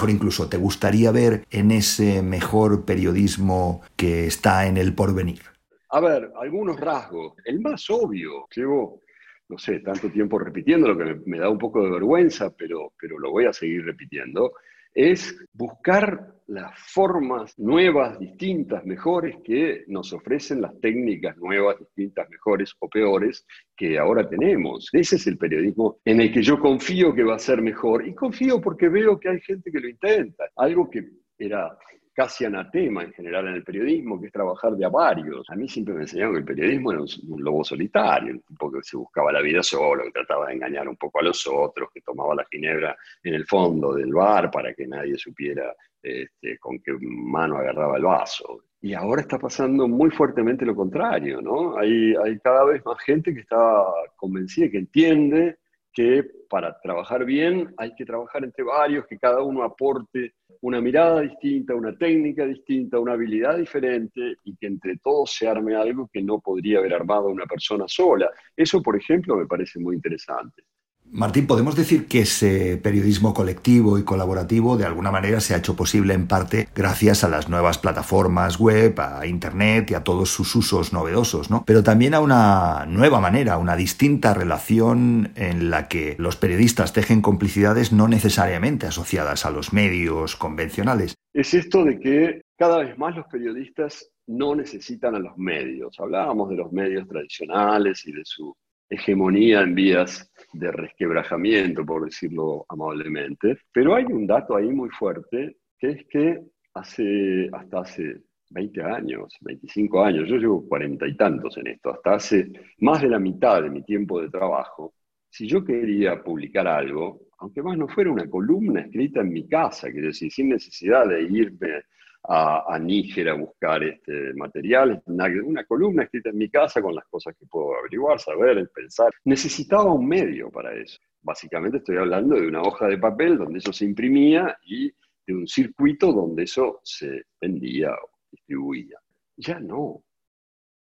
mejor 0.00 0.10
incluso 0.10 0.48
te 0.48 0.56
gustaría 0.56 1.10
ver 1.10 1.44
en 1.50 1.70
ese 1.70 2.22
mejor 2.22 2.86
periodismo 2.86 3.82
que 3.96 4.26
está 4.26 4.66
en 4.66 4.78
el 4.78 4.94
porvenir? 4.94 5.42
A 5.90 6.00
ver, 6.00 6.32
algunos 6.40 6.80
rasgos. 6.80 7.34
El 7.44 7.60
más 7.60 7.90
obvio, 7.90 8.46
llevo, 8.56 9.02
no 9.50 9.58
sé, 9.58 9.80
tanto 9.80 10.10
tiempo 10.10 10.38
repitiendo, 10.38 10.88
lo 10.88 10.96
que 10.96 11.20
me, 11.26 11.38
da 11.38 11.50
un 11.50 11.58
poco 11.58 11.84
de 11.84 11.90
vergüenza, 11.90 12.48
pero, 12.56 12.94
pero 12.98 13.18
lo 13.18 13.30
voy 13.30 13.44
a 13.44 13.52
seguir 13.52 13.84
repitiendo, 13.84 14.52
es 14.94 15.36
buscar 15.52 16.34
las 16.50 16.72
formas 16.92 17.56
nuevas, 17.58 18.18
distintas, 18.18 18.84
mejores 18.84 19.36
que 19.44 19.84
nos 19.86 20.12
ofrecen 20.12 20.60
las 20.60 20.78
técnicas 20.80 21.36
nuevas, 21.36 21.78
distintas, 21.78 22.28
mejores 22.28 22.74
o 22.80 22.88
peores 22.88 23.46
que 23.76 23.98
ahora 23.98 24.28
tenemos. 24.28 24.88
Ese 24.92 25.14
es 25.14 25.26
el 25.28 25.38
periodismo 25.38 25.98
en 26.04 26.20
el 26.20 26.32
que 26.32 26.42
yo 26.42 26.58
confío 26.58 27.14
que 27.14 27.22
va 27.22 27.36
a 27.36 27.38
ser 27.38 27.62
mejor 27.62 28.06
y 28.06 28.14
confío 28.14 28.60
porque 28.60 28.88
veo 28.88 29.20
que 29.20 29.28
hay 29.28 29.40
gente 29.40 29.70
que 29.70 29.78
lo 29.78 29.88
intenta. 29.88 30.44
Algo 30.56 30.90
que 30.90 31.08
era 31.38 31.78
casi 32.12 32.44
anatema 32.44 33.04
en 33.04 33.12
general 33.12 33.48
en 33.48 33.54
el 33.54 33.64
periodismo, 33.64 34.20
que 34.20 34.26
es 34.26 34.32
trabajar 34.32 34.72
de 34.72 34.84
a 34.84 34.88
varios. 34.88 35.48
A 35.50 35.56
mí 35.56 35.68
siempre 35.68 35.94
me 35.94 36.02
enseñaron 36.02 36.34
que 36.34 36.38
el 36.40 36.44
periodismo 36.44 36.92
era 36.92 37.00
un, 37.00 37.42
lobo 37.42 37.64
solitario, 37.64 38.32
un 38.34 38.40
tipo 38.40 38.70
que 38.70 38.82
se 38.82 38.96
buscaba 38.96 39.32
la 39.32 39.40
vida 39.40 39.62
solo, 39.62 40.04
que 40.04 40.10
trataba 40.10 40.48
de 40.48 40.54
engañar 40.54 40.88
un 40.88 40.96
poco 40.96 41.20
a 41.20 41.22
los 41.22 41.46
otros, 41.46 41.90
que 41.92 42.00
tomaba 42.00 42.34
la 42.34 42.46
ginebra 42.50 42.96
en 43.22 43.34
el 43.34 43.46
fondo 43.46 43.94
del 43.94 44.12
bar 44.12 44.50
para 44.50 44.74
que 44.74 44.86
nadie 44.86 45.16
supiera 45.16 45.74
este, 46.02 46.58
con 46.58 46.78
qué 46.80 46.92
mano 47.00 47.56
agarraba 47.56 47.96
el 47.96 48.04
vaso. 48.04 48.64
Y 48.82 48.94
ahora 48.94 49.20
está 49.20 49.38
pasando 49.38 49.86
muy 49.86 50.10
fuertemente 50.10 50.64
lo 50.64 50.74
contrario, 50.74 51.42
¿no? 51.42 51.76
Hay, 51.76 52.14
hay 52.14 52.38
cada 52.38 52.64
vez 52.64 52.84
más 52.84 52.98
gente 53.02 53.34
que 53.34 53.40
está 53.40 53.84
convencida, 54.16 54.70
que 54.70 54.78
entiende 54.78 55.58
que 55.92 56.24
para 56.48 56.78
trabajar 56.80 57.24
bien 57.24 57.74
hay 57.76 57.94
que 57.94 58.04
trabajar 58.04 58.44
entre 58.44 58.64
varios, 58.64 59.06
que 59.06 59.18
cada 59.18 59.42
uno 59.42 59.62
aporte 59.62 60.34
una 60.62 60.80
mirada 60.80 61.20
distinta, 61.20 61.74
una 61.74 61.96
técnica 61.96 62.44
distinta, 62.44 62.98
una 62.98 63.14
habilidad 63.14 63.56
diferente 63.56 64.36
y 64.44 64.56
que 64.56 64.66
entre 64.66 64.98
todos 64.98 65.32
se 65.32 65.48
arme 65.48 65.74
algo 65.74 66.08
que 66.12 66.22
no 66.22 66.40
podría 66.40 66.78
haber 66.78 66.94
armado 66.94 67.28
una 67.28 67.46
persona 67.46 67.86
sola. 67.88 68.30
Eso, 68.56 68.82
por 68.82 68.96
ejemplo, 68.96 69.36
me 69.36 69.46
parece 69.46 69.78
muy 69.78 69.96
interesante. 69.96 70.62
Martín, 71.12 71.48
podemos 71.48 71.74
decir 71.74 72.06
que 72.06 72.20
ese 72.20 72.76
periodismo 72.76 73.34
colectivo 73.34 73.98
y 73.98 74.04
colaborativo 74.04 74.76
de 74.76 74.84
alguna 74.84 75.10
manera 75.10 75.40
se 75.40 75.54
ha 75.54 75.58
hecho 75.58 75.74
posible 75.74 76.14
en 76.14 76.28
parte 76.28 76.68
gracias 76.72 77.24
a 77.24 77.28
las 77.28 77.48
nuevas 77.48 77.78
plataformas 77.78 78.60
web, 78.60 78.94
a 79.00 79.26
Internet 79.26 79.90
y 79.90 79.94
a 79.94 80.04
todos 80.04 80.30
sus 80.30 80.54
usos 80.54 80.92
novedosos, 80.92 81.50
¿no? 81.50 81.64
Pero 81.66 81.82
también 81.82 82.14
a 82.14 82.20
una 82.20 82.86
nueva 82.86 83.20
manera, 83.20 83.58
una 83.58 83.74
distinta 83.74 84.34
relación 84.34 85.32
en 85.34 85.68
la 85.68 85.88
que 85.88 86.14
los 86.18 86.36
periodistas 86.36 86.92
tejen 86.92 87.22
complicidades 87.22 87.92
no 87.92 88.06
necesariamente 88.06 88.86
asociadas 88.86 89.44
a 89.44 89.50
los 89.50 89.72
medios 89.72 90.36
convencionales. 90.36 91.16
Es 91.34 91.54
esto 91.54 91.84
de 91.84 91.98
que 91.98 92.42
cada 92.56 92.78
vez 92.78 92.96
más 92.98 93.16
los 93.16 93.26
periodistas 93.26 94.08
no 94.28 94.54
necesitan 94.54 95.16
a 95.16 95.18
los 95.18 95.36
medios. 95.36 95.98
Hablábamos 95.98 96.50
de 96.50 96.56
los 96.56 96.70
medios 96.70 97.08
tradicionales 97.08 98.06
y 98.06 98.12
de 98.12 98.24
su 98.24 98.54
hegemonía 98.88 99.62
en 99.62 99.74
vías 99.74 100.29
de 100.52 100.72
resquebrajamiento, 100.72 101.84
por 101.84 102.04
decirlo 102.04 102.64
amablemente. 102.68 103.58
Pero 103.72 103.94
hay 103.94 104.04
un 104.04 104.26
dato 104.26 104.56
ahí 104.56 104.70
muy 104.70 104.88
fuerte, 104.90 105.56
que 105.78 105.90
es 105.90 106.06
que 106.06 106.40
hace, 106.74 107.48
hasta 107.52 107.80
hace 107.80 108.22
20 108.50 108.82
años, 108.82 109.36
25 109.40 110.04
años, 110.04 110.28
yo 110.28 110.36
llevo 110.36 110.68
cuarenta 110.68 111.06
y 111.06 111.16
tantos 111.16 111.56
en 111.58 111.68
esto, 111.68 111.90
hasta 111.90 112.14
hace 112.14 112.50
más 112.78 113.00
de 113.00 113.08
la 113.08 113.18
mitad 113.18 113.62
de 113.62 113.70
mi 113.70 113.82
tiempo 113.84 114.20
de 114.20 114.28
trabajo, 114.28 114.94
si 115.28 115.46
yo 115.46 115.64
quería 115.64 116.22
publicar 116.22 116.66
algo, 116.66 117.20
aunque 117.38 117.62
más 117.62 117.78
no 117.78 117.86
fuera 117.88 118.10
una 118.10 118.28
columna 118.28 118.80
escrita 118.80 119.20
en 119.20 119.32
mi 119.32 119.46
casa, 119.48 119.90
quiero 119.90 120.08
decir, 120.08 120.30
sin 120.32 120.48
necesidad 120.48 121.06
de 121.06 121.22
irme 121.22 121.82
a, 122.24 122.78
Níger 122.78 123.28
a 123.30 123.34
buscar 123.34 123.82
este, 123.82 124.34
material, 124.34 125.02
una, 125.06 125.64
columna 125.64 126.04
escrita 126.04 126.30
en 126.30 126.38
mi 126.38 126.50
casa 126.50 126.82
con 126.82 126.94
las 126.94 127.06
cosas 127.06 127.34
que 127.36 127.46
puedo 127.46 127.76
averiguar, 127.78 128.20
saber, 128.20 128.70
pensar. 128.74 129.10
Necesitaba 129.24 129.92
un 129.92 130.06
medio 130.06 130.50
para 130.50 130.74
eso. 130.74 130.98
Básicamente 131.22 131.78
estoy 131.78 131.96
hablando 131.96 132.36
de 132.36 132.46
una 132.46 132.62
hoja 132.62 132.86
de 132.86 132.98
papel 132.98 133.38
donde 133.38 133.58
eso 133.58 133.72
se 133.72 133.84
imprimía 133.84 134.56
y 134.64 134.92
de 135.26 135.34
un 135.34 135.46
circuito 135.46 136.12
donde 136.12 136.44
eso 136.44 136.80
se 136.82 137.24
vendía 137.40 137.90
o 137.90 138.10
distribuía. 138.30 138.98
Ya 139.36 139.58
no. 139.58 140.02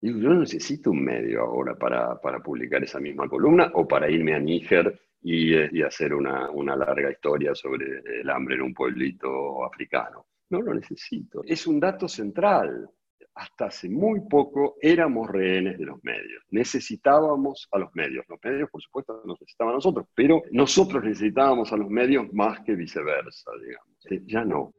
yo 0.00 0.35
necesito 0.35 0.91
un 0.91 1.05
medio 1.05 1.43
ahora 1.43 1.75
para, 1.77 2.19
publicar 2.43 2.83
esa 2.83 3.00
misma 3.00 3.29
columna 3.29 3.71
o 3.75 3.87
para 3.87 4.11
irme 4.11 4.35
a 4.35 4.39
Níger 4.39 4.99
y, 5.23 5.55
y 5.79 5.83
hacer 5.83 6.15
una, 6.15 6.50
una 6.50 6.75
larga 6.77 7.11
historia 7.11 7.55
sobre 7.55 8.21
el 8.21 8.31
hambre 8.31 8.55
en 8.55 8.62
un 8.62 8.75
pueblito 8.75 9.65
africano. 9.65 10.27
No 10.50 10.61
lo 10.61 10.75
necesito. 10.75 11.42
Es 11.45 11.66
un 11.66 11.80
dato 11.80 12.09
central. 12.09 12.88
Hasta 13.35 13.66
hace 13.66 13.88
muy 13.88 14.21
poco 14.28 14.76
éramos 14.83 15.30
rehenes 15.30 15.78
de 15.78 15.85
los 15.85 16.02
medios. 16.02 16.42
Necesitábamos 16.50 17.69
a 17.71 17.78
los 17.78 17.90
medios. 17.95 18.25
Los 18.28 18.40
medios, 18.42 18.69
por 18.71 18.83
supuesto, 18.83 19.23
nos 19.25 19.40
necesitaban 19.40 19.73
a 19.73 19.76
nosotros, 19.76 20.07
pero 20.14 20.42
nosotros 20.50 21.04
necesitábamos 21.04 21.73
a 21.73 21.76
los 21.76 21.88
medios 21.88 22.26
más 22.33 22.61
que 22.61 22.75
viceversa, 22.75 23.50
digamos. 23.62 24.07
Eh, 24.11 24.23
ya 24.26 24.45
no. 24.45 24.75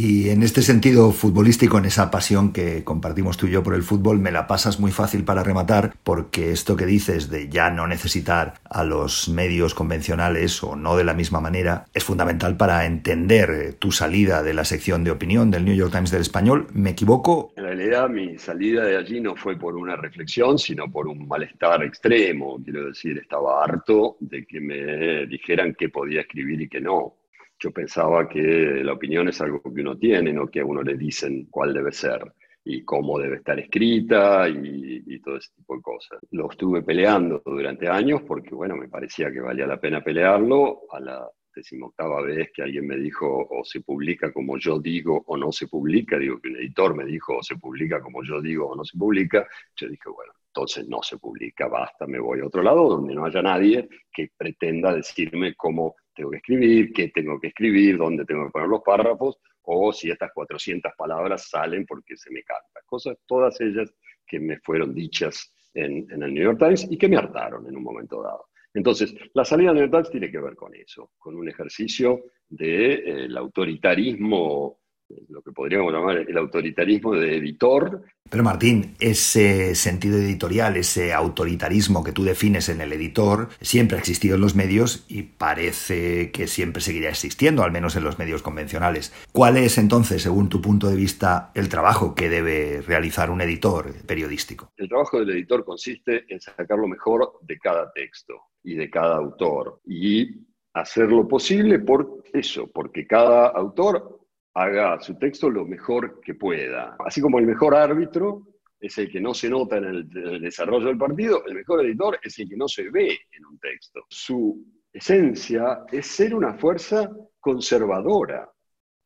Y 0.00 0.30
en 0.30 0.44
este 0.44 0.62
sentido 0.62 1.10
futbolístico, 1.10 1.76
en 1.76 1.84
esa 1.84 2.08
pasión 2.08 2.52
que 2.52 2.84
compartimos 2.84 3.36
tú 3.36 3.48
y 3.48 3.50
yo 3.50 3.64
por 3.64 3.74
el 3.74 3.82
fútbol, 3.82 4.20
me 4.20 4.30
la 4.30 4.46
pasas 4.46 4.78
muy 4.78 4.92
fácil 4.92 5.24
para 5.24 5.42
rematar, 5.42 5.94
porque 6.04 6.52
esto 6.52 6.76
que 6.76 6.86
dices 6.86 7.30
de 7.30 7.48
ya 7.48 7.70
no 7.70 7.88
necesitar 7.88 8.54
a 8.70 8.84
los 8.84 9.28
medios 9.28 9.74
convencionales 9.74 10.62
o 10.62 10.76
no 10.76 10.96
de 10.96 11.02
la 11.02 11.14
misma 11.14 11.40
manera, 11.40 11.86
es 11.92 12.04
fundamental 12.04 12.56
para 12.56 12.86
entender 12.86 13.50
eh, 13.50 13.72
tu 13.72 13.90
salida 13.90 14.44
de 14.44 14.54
la 14.54 14.64
sección 14.64 15.02
de 15.02 15.10
opinión 15.10 15.50
del 15.50 15.64
New 15.64 15.74
York 15.74 15.90
Times 15.90 16.12
del 16.12 16.20
Español. 16.20 16.68
¿Me 16.74 16.90
equivoco? 16.90 17.52
En 17.56 17.64
realidad 17.64 18.08
mi 18.08 18.38
salida 18.38 18.84
de 18.84 18.98
allí 18.98 19.20
no 19.20 19.34
fue 19.34 19.58
por 19.58 19.74
una 19.74 19.96
reflexión, 19.96 20.60
sino 20.60 20.88
por 20.88 21.08
un 21.08 21.26
malestar 21.26 21.82
extremo. 21.82 22.60
Quiero 22.62 22.86
decir, 22.86 23.18
estaba 23.18 23.64
harto 23.64 24.16
de 24.20 24.46
que 24.46 24.60
me 24.60 25.26
dijeran 25.26 25.74
qué 25.76 25.88
podía 25.88 26.20
escribir 26.20 26.60
y 26.60 26.68
qué 26.68 26.80
no. 26.80 27.17
Yo 27.58 27.70
pensaba 27.72 28.28
que 28.28 28.82
la 28.84 28.92
opinión 28.92 29.28
es 29.28 29.40
algo 29.40 29.60
que 29.62 29.80
uno 29.80 29.96
tiene, 29.96 30.32
no 30.32 30.48
que 30.48 30.60
a 30.60 30.64
uno 30.64 30.82
le 30.82 30.96
dicen 30.96 31.46
cuál 31.50 31.74
debe 31.74 31.92
ser 31.92 32.32
y 32.64 32.84
cómo 32.84 33.18
debe 33.18 33.36
estar 33.36 33.58
escrita 33.58 34.48
y, 34.48 35.20
todo 35.20 35.36
ese 35.36 35.52
tipo 35.56 35.74
de 35.74 35.82
cosas. 35.82 36.20
Lo 36.30 36.50
estuve 36.50 36.82
peleando 36.82 37.42
durante 37.44 37.88
años 37.88 38.22
porque, 38.22 38.54
bueno, 38.54 38.76
me 38.76 38.88
parecía 38.88 39.32
que 39.32 39.40
valía 39.40 39.66
la 39.66 39.80
pena 39.80 40.02
pelearlo. 40.02 40.82
A 40.92 41.00
la 41.00 41.28
decimoctava 41.58 42.22
vez 42.22 42.50
que 42.54 42.62
alguien 42.62 42.86
me 42.86 42.96
dijo 42.96 43.46
o 43.50 43.64
se 43.64 43.80
publica 43.80 44.32
como 44.32 44.58
yo 44.58 44.78
digo 44.78 45.24
o 45.26 45.36
no 45.36 45.50
se 45.52 45.66
publica, 45.66 46.18
digo 46.18 46.40
que 46.40 46.48
un 46.48 46.56
editor 46.56 46.94
me 46.94 47.04
dijo 47.04 47.38
o 47.38 47.42
se 47.42 47.56
publica 47.56 48.00
como 48.00 48.22
yo 48.22 48.40
digo 48.40 48.68
o 48.68 48.76
no 48.76 48.84
se 48.84 48.96
publica, 48.96 49.46
yo 49.76 49.88
dije, 49.88 50.08
bueno, 50.08 50.32
entonces 50.46 50.88
no 50.88 51.02
se 51.02 51.18
publica, 51.18 51.68
basta, 51.68 52.06
me 52.06 52.18
voy 52.18 52.40
a 52.40 52.46
otro 52.46 52.62
lado 52.62 52.88
donde 52.88 53.14
no 53.14 53.24
haya 53.24 53.42
nadie 53.42 53.88
que 54.12 54.30
pretenda 54.36 54.94
decirme 54.94 55.54
cómo 55.54 55.96
tengo 56.18 56.32
que 56.32 56.38
escribir, 56.38 56.92
qué 56.92 57.08
tengo 57.08 57.38
que 57.38 57.48
escribir, 57.48 57.96
dónde 57.96 58.24
tengo 58.24 58.46
que 58.46 58.50
poner 58.50 58.68
los 58.68 58.82
párrafos, 58.82 59.38
o 59.62 59.92
si 59.92 60.10
estas 60.10 60.32
400 60.34 60.92
palabras 60.98 61.48
salen 61.48 61.86
porque 61.86 62.16
se 62.16 62.30
me 62.32 62.42
canta. 62.42 62.80
Cosas, 62.84 63.16
todas 63.24 63.60
ellas 63.60 63.94
que 64.26 64.40
me 64.40 64.58
fueron 64.58 64.92
dichas 64.94 65.54
en, 65.74 66.10
el 66.10 66.34
New 66.34 66.42
York 66.42 66.58
Times 66.58 66.88
y 66.90 66.98
que 66.98 67.08
me 67.08 67.16
hartaron 67.16 67.66
en 67.68 67.76
un 67.76 67.84
momento 67.84 68.20
dado. 68.20 68.46
Entonces, 68.74 69.14
la 69.34 69.44
salida 69.44 69.68
del 69.68 69.76
New 69.76 69.84
York 69.84 69.92
Times 69.92 70.10
tiene 70.10 70.30
que 70.30 70.40
ver 70.40 70.56
con 70.56 70.74
eso, 70.74 71.12
con 71.18 71.36
un 71.36 71.48
ejercicio 71.48 72.24
del 72.48 73.28
de, 73.28 73.38
autoritarismo 73.38 74.80
lo 75.28 75.42
que 75.42 75.52
podríamos 75.52 75.92
llamar 75.92 76.18
el 76.18 76.36
autoritarismo 76.36 77.14
de 77.14 77.36
editor. 77.36 78.02
Pero 78.28 78.42
Martín, 78.42 78.94
ese 79.00 79.74
sentido 79.74 80.18
editorial, 80.18 80.76
ese 80.76 81.14
autoritarismo 81.14 82.04
que 82.04 82.12
tú 82.12 82.24
defines 82.24 82.68
en 82.68 82.80
el 82.80 82.92
editor, 82.92 83.48
siempre 83.60 83.96
ha 83.96 84.00
existido 84.00 84.34
en 84.34 84.42
los 84.42 84.54
medios 84.54 85.06
y 85.08 85.22
parece 85.22 86.30
que 86.30 86.46
siempre 86.46 86.82
seguirá 86.82 87.08
existiendo, 87.08 87.62
al 87.62 87.72
menos 87.72 87.96
en 87.96 88.04
los 88.04 88.18
medios 88.18 88.42
convencionales. 88.42 89.12
¿Cuál 89.32 89.56
es 89.56 89.78
entonces, 89.78 90.22
según 90.22 90.48
tu 90.48 90.60
punto 90.60 90.88
de 90.88 90.96
vista, 90.96 91.50
el 91.54 91.68
trabajo 91.68 92.14
que 92.14 92.28
debe 92.28 92.82
realizar 92.82 93.30
un 93.30 93.40
editor 93.40 93.92
periodístico? 94.06 94.70
El 94.76 94.88
trabajo 94.88 95.20
del 95.20 95.30
editor 95.30 95.64
consiste 95.64 96.24
en 96.28 96.40
sacar 96.40 96.78
lo 96.78 96.88
mejor 96.88 97.38
de 97.42 97.58
cada 97.58 97.90
texto 97.92 98.34
y 98.62 98.74
de 98.74 98.90
cada 98.90 99.16
autor 99.16 99.80
y 99.86 100.46
hacer 100.74 101.08
lo 101.08 101.26
posible 101.26 101.78
por 101.78 102.22
eso, 102.32 102.70
porque 102.72 103.06
cada 103.06 103.48
autor 103.48 104.17
haga 104.58 105.00
su 105.00 105.14
texto 105.16 105.48
lo 105.48 105.64
mejor 105.64 106.20
que 106.20 106.34
pueda. 106.34 106.96
Así 107.04 107.20
como 107.20 107.38
el 107.38 107.46
mejor 107.46 107.76
árbitro 107.76 108.42
es 108.80 108.98
el 108.98 109.10
que 109.10 109.20
no 109.20 109.32
se 109.32 109.48
nota 109.48 109.76
en 109.76 109.84
el, 109.84 110.08
desarrollo 110.40 110.86
del 110.86 110.98
partido, 110.98 111.44
el 111.46 111.54
mejor 111.54 111.84
editor 111.84 112.18
es 112.22 112.38
el 112.38 112.48
que 112.48 112.56
no 112.56 112.66
se 112.66 112.90
ve 112.90 113.18
en 113.32 113.46
un 113.46 113.58
texto. 113.58 114.04
Su 114.08 114.64
esencia 114.92 115.84
es 115.90 116.06
ser 116.06 116.34
una 116.34 116.54
fuerza 116.54 117.10
conservadora. 117.38 118.50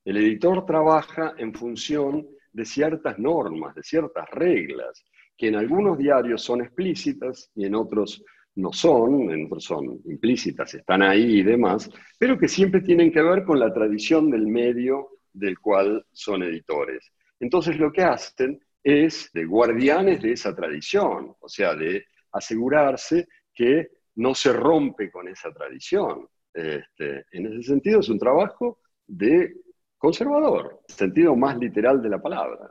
El 0.04 0.16
editor 0.16 0.64
trabaja 0.64 1.34
en 1.36 1.54
función 1.54 2.26
de 2.52 2.64
ciertas 2.64 3.18
normas, 3.18 3.74
de 3.74 3.82
ciertas 3.82 4.28
reglas, 4.30 5.04
que 5.36 5.48
en 5.48 5.56
algunos 5.56 5.98
diarios 5.98 6.42
son 6.42 6.62
explícitas 6.62 7.50
y 7.54 7.66
en 7.66 7.74
otros 7.74 8.22
no 8.54 8.72
son, 8.72 9.30
en 9.30 9.46
otros 9.46 9.64
son 9.64 10.00
implícitas, 10.04 10.74
están 10.74 11.02
ahí 11.02 11.40
y 11.40 11.42
demás, 11.42 11.90
pero 12.18 12.38
que 12.38 12.48
siempre 12.48 12.82
tienen 12.82 13.10
que 13.10 13.22
ver 13.22 13.44
con 13.44 13.58
la 13.58 13.72
tradición 13.72 14.30
del 14.30 14.46
medio 14.46 15.08
del 15.32 15.58
cual 15.58 16.04
son 16.12 16.42
editores. 16.42 17.12
Entonces 17.40 17.78
lo 17.78 17.92
que 17.92 18.02
hacen 18.02 18.60
es 18.82 19.30
de 19.32 19.44
guardianes 19.44 20.22
de 20.22 20.32
esa 20.32 20.54
tradición, 20.54 21.34
o 21.40 21.48
sea, 21.48 21.74
de 21.74 22.04
asegurarse 22.32 23.28
que 23.54 23.88
no 24.16 24.34
se 24.34 24.52
rompe 24.52 25.10
con 25.10 25.28
esa 25.28 25.52
tradición. 25.52 26.28
Este, 26.52 27.24
en 27.32 27.46
ese 27.46 27.62
sentido 27.62 28.00
es 28.00 28.08
un 28.08 28.18
trabajo 28.18 28.80
de 29.06 29.54
conservador, 29.96 30.80
sentido 30.88 31.36
más 31.36 31.56
literal 31.58 32.02
de 32.02 32.08
la 32.08 32.20
palabra. 32.20 32.70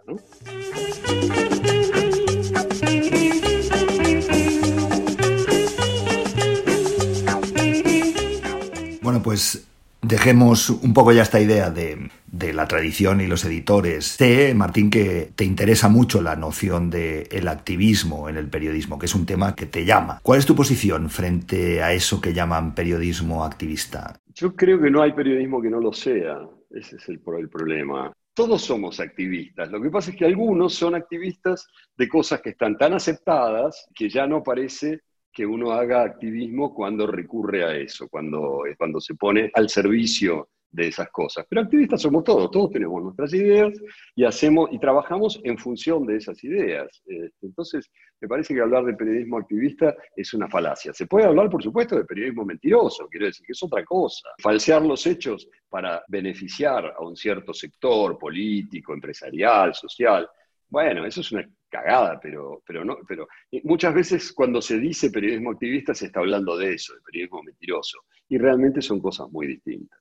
Bueno, 9.02 9.22
pues 9.24 9.71
Dejemos 10.02 10.72
un 10.72 10.96
poco 10.96 11.12
ya 11.12 11.22
esta 11.22 11.40
idea 11.40 11.70
de, 11.70 12.10
la 12.54 12.68
tradición 12.68 13.22
y 13.22 13.28
los 13.28 13.46
editores. 13.46 14.06
Sé, 14.06 14.54
Martín, 14.56 14.90
que 14.90 15.32
te 15.36 15.44
interesa 15.44 15.90
mucho 15.90 16.22
la 16.24 16.36
noción 16.36 16.90
del 16.90 17.28
el 17.30 17.48
activismo 17.48 18.28
en 18.28 18.38
el 18.38 18.50
periodismo, 18.50 18.98
que 18.98 19.06
es 19.06 19.14
un 19.14 19.28
tema 19.28 19.56
que 19.56 19.68
te 19.68 19.86
llama. 19.86 20.20
¿Cuál 20.24 20.40
es 20.40 20.48
tu 20.48 20.56
posición 20.56 21.10
frente 21.10 21.84
a 21.84 21.94
eso 21.94 22.20
que 22.20 22.34
llaman 22.34 22.74
periodismo 22.74 23.44
activista? 23.46 24.20
Yo 24.34 24.56
creo 24.56 24.82
que 24.82 24.90
no 24.90 25.04
hay 25.04 25.12
periodismo 25.12 25.62
que 25.62 25.70
no 25.70 25.80
lo 25.80 25.94
sea. 25.94 26.40
Ese 26.72 26.96
es 26.96 27.08
el, 27.10 27.22
el 27.38 27.50
problema. 27.50 28.12
Todos 28.34 28.64
somos 28.64 29.00
activistas. 29.00 29.70
Lo 29.70 29.80
que 29.82 29.92
pasa 29.92 30.10
es 30.10 30.18
que 30.18 30.26
algunos 30.26 30.74
son 30.74 30.96
activistas 30.96 31.68
de 31.96 32.10
cosas 32.10 32.42
que 32.42 32.52
están 32.52 32.76
tan 32.76 32.94
aceptadas 32.94 33.88
que 33.94 34.10
ya 34.10 34.26
no 34.26 34.42
parece 34.42 35.02
que 35.32 35.46
uno 35.46 35.72
haga 35.72 36.04
activismo 36.04 36.74
cuando 36.74 37.08
recurre 37.08 37.64
a 37.64 37.76
eso, 37.76 38.08
cuando, 38.10 38.64
cuando 38.78 39.00
se 39.00 39.16
pone 39.16 39.52
al 39.54 39.70
servicio 39.70 40.50
de 40.72 40.88
esas 40.88 41.10
cosas. 41.12 41.46
Pero 41.50 41.62
activistas 41.62 42.02
somos 42.02 42.24
todos, 42.24 42.50
todos 42.50 42.72
tenemos 42.72 43.04
nuestras 43.04 43.34
ideas 43.34 43.74
y 44.16 44.24
hacemos 44.24 44.70
y 44.72 44.80
trabajamos 44.80 45.40
en 45.44 45.58
función 45.58 46.06
de 46.06 46.18
esas 46.18 46.42
ideas. 46.44 47.02
Este, 47.06 47.46
entonces, 47.46 47.92
me 48.22 48.28
parece 48.28 48.54
que 48.54 48.62
hablar 48.62 48.86
de 48.86 48.94
periodismo 48.94 49.38
activista 49.38 49.96
es 50.16 50.34
una 50.34 50.48
falacia. 50.48 50.94
Se 50.94 51.08
puede 51.08 51.26
hablar, 51.26 51.50
por 51.50 51.62
supuesto, 51.62 51.98
de 51.98 52.06
periodismo 52.06 52.46
mentiroso, 52.46 53.08
quiero 53.10 53.26
decir 53.26 53.46
que 53.46 53.52
es 53.52 53.64
otra 53.64 53.84
cosa. 53.84 54.30
Falsear 54.42 54.82
los 54.84 55.06
hechos 55.06 55.48
para 55.70 56.04
beneficiar 56.08 56.94
a 56.98 57.02
un 57.04 57.16
cierto 57.16 57.54
sector 57.54 58.18
político, 58.18 58.94
empresarial, 58.94 59.74
social. 59.74 60.28
Bueno, 60.72 61.06
eso 61.06 61.20
es 61.20 61.32
una 61.34 61.48
cagada, 61.70 62.18
pero, 62.22 62.64
pero, 62.66 62.86
no, 62.86 62.98
pero 63.06 63.28
muchas 63.64 63.94
veces 63.94 64.32
cuando 64.32 64.62
se 64.62 64.80
dice 64.80 65.12
periodismo 65.12 65.52
activista 65.52 65.94
se 65.94 66.06
está 66.06 66.22
hablando 66.22 66.58
de 66.58 66.74
eso, 66.74 66.96
de 66.96 67.02
periodismo 67.02 67.44
mentiroso, 67.44 68.00
y 68.30 68.38
realmente 68.38 68.82
son 68.82 69.02
cosas 69.02 69.30
muy 69.32 69.48
distintas. 69.48 70.00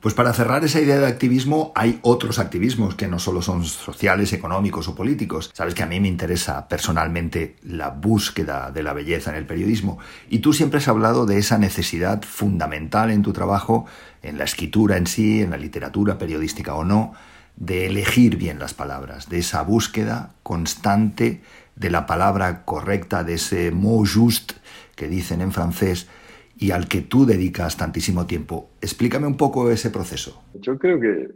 Pues 0.00 0.14
para 0.14 0.32
cerrar 0.34 0.64
esa 0.64 0.80
idea 0.80 0.98
de 0.98 1.06
activismo, 1.06 1.72
hay 1.74 1.98
otros 2.02 2.38
activismos 2.38 2.94
que 2.94 3.08
no 3.08 3.18
solo 3.18 3.40
son 3.40 3.64
sociales, 3.64 4.34
económicos 4.34 4.88
o 4.88 4.94
políticos. 4.94 5.50
Sabes 5.54 5.74
que 5.74 5.82
a 5.82 5.86
mí 5.86 5.98
me 5.98 6.08
interesa 6.08 6.68
personalmente 6.68 7.56
la 7.62 7.88
búsqueda 7.88 8.70
de 8.70 8.82
la 8.82 8.92
belleza 8.92 9.30
en 9.30 9.36
el 9.36 9.46
periodismo 9.46 9.98
y 10.28 10.40
tú 10.40 10.52
siempre 10.52 10.78
has 10.78 10.88
hablado 10.88 11.24
de 11.24 11.38
esa 11.38 11.56
necesidad 11.56 12.22
fundamental 12.22 13.10
en 13.10 13.22
tu 13.22 13.32
trabajo, 13.32 13.86
en 14.20 14.36
la 14.36 14.44
escritura 14.44 14.98
en 14.98 15.06
sí, 15.06 15.40
en 15.40 15.50
la 15.50 15.56
literatura 15.56 16.18
periodística 16.18 16.74
o 16.74 16.84
no, 16.84 17.14
de 17.56 17.86
elegir 17.86 18.36
bien 18.36 18.58
las 18.58 18.74
palabras, 18.74 19.28
de 19.28 19.38
esa 19.38 19.62
búsqueda 19.62 20.34
constante 20.42 21.40
de 21.76 21.90
la 21.90 22.06
palabra 22.06 22.64
correcta, 22.64 23.24
de 23.24 23.34
ese 23.34 23.70
mot 23.70 24.06
juste 24.06 24.54
que 24.96 25.08
dicen 25.08 25.40
en 25.40 25.52
francés 25.52 26.08
y 26.56 26.70
al 26.70 26.88
que 26.88 27.00
tú 27.02 27.26
dedicas 27.26 27.76
tantísimo 27.76 28.26
tiempo. 28.26 28.70
Explícame 28.80 29.26
un 29.26 29.36
poco 29.36 29.70
ese 29.70 29.90
proceso. 29.90 30.42
Yo 30.54 30.78
creo 30.78 31.00
que 31.00 31.28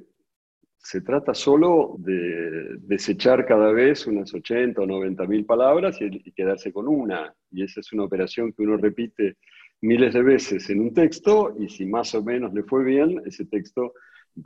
se 0.79 1.01
trata 1.01 1.35
solo 1.35 1.97
de 1.99 2.79
desechar 2.81 3.45
cada 3.45 3.73
vez 3.73 4.07
unas 4.07 4.33
80 4.33 4.81
o 4.81 4.87
90 4.87 5.27
mil 5.27 5.45
palabras 5.45 5.99
y, 6.01 6.33
quedarse 6.33 6.73
con 6.73 6.89
una. 6.89 7.35
Y 7.51 7.65
esa 7.65 7.81
es 7.81 7.93
una 7.93 8.05
operación 8.05 8.53
que 8.53 8.63
uno 8.63 8.77
repite 8.77 9.37
miles 9.81 10.15
de 10.15 10.23
veces 10.23 10.71
en 10.71 10.81
un 10.81 10.95
texto 10.95 11.55
y 11.59 11.69
si 11.69 11.85
más 11.85 12.15
o 12.15 12.23
menos 12.23 12.55
le 12.55 12.63
fue 12.63 12.85
bien, 12.85 13.21
ese 13.27 13.45
texto 13.45 13.93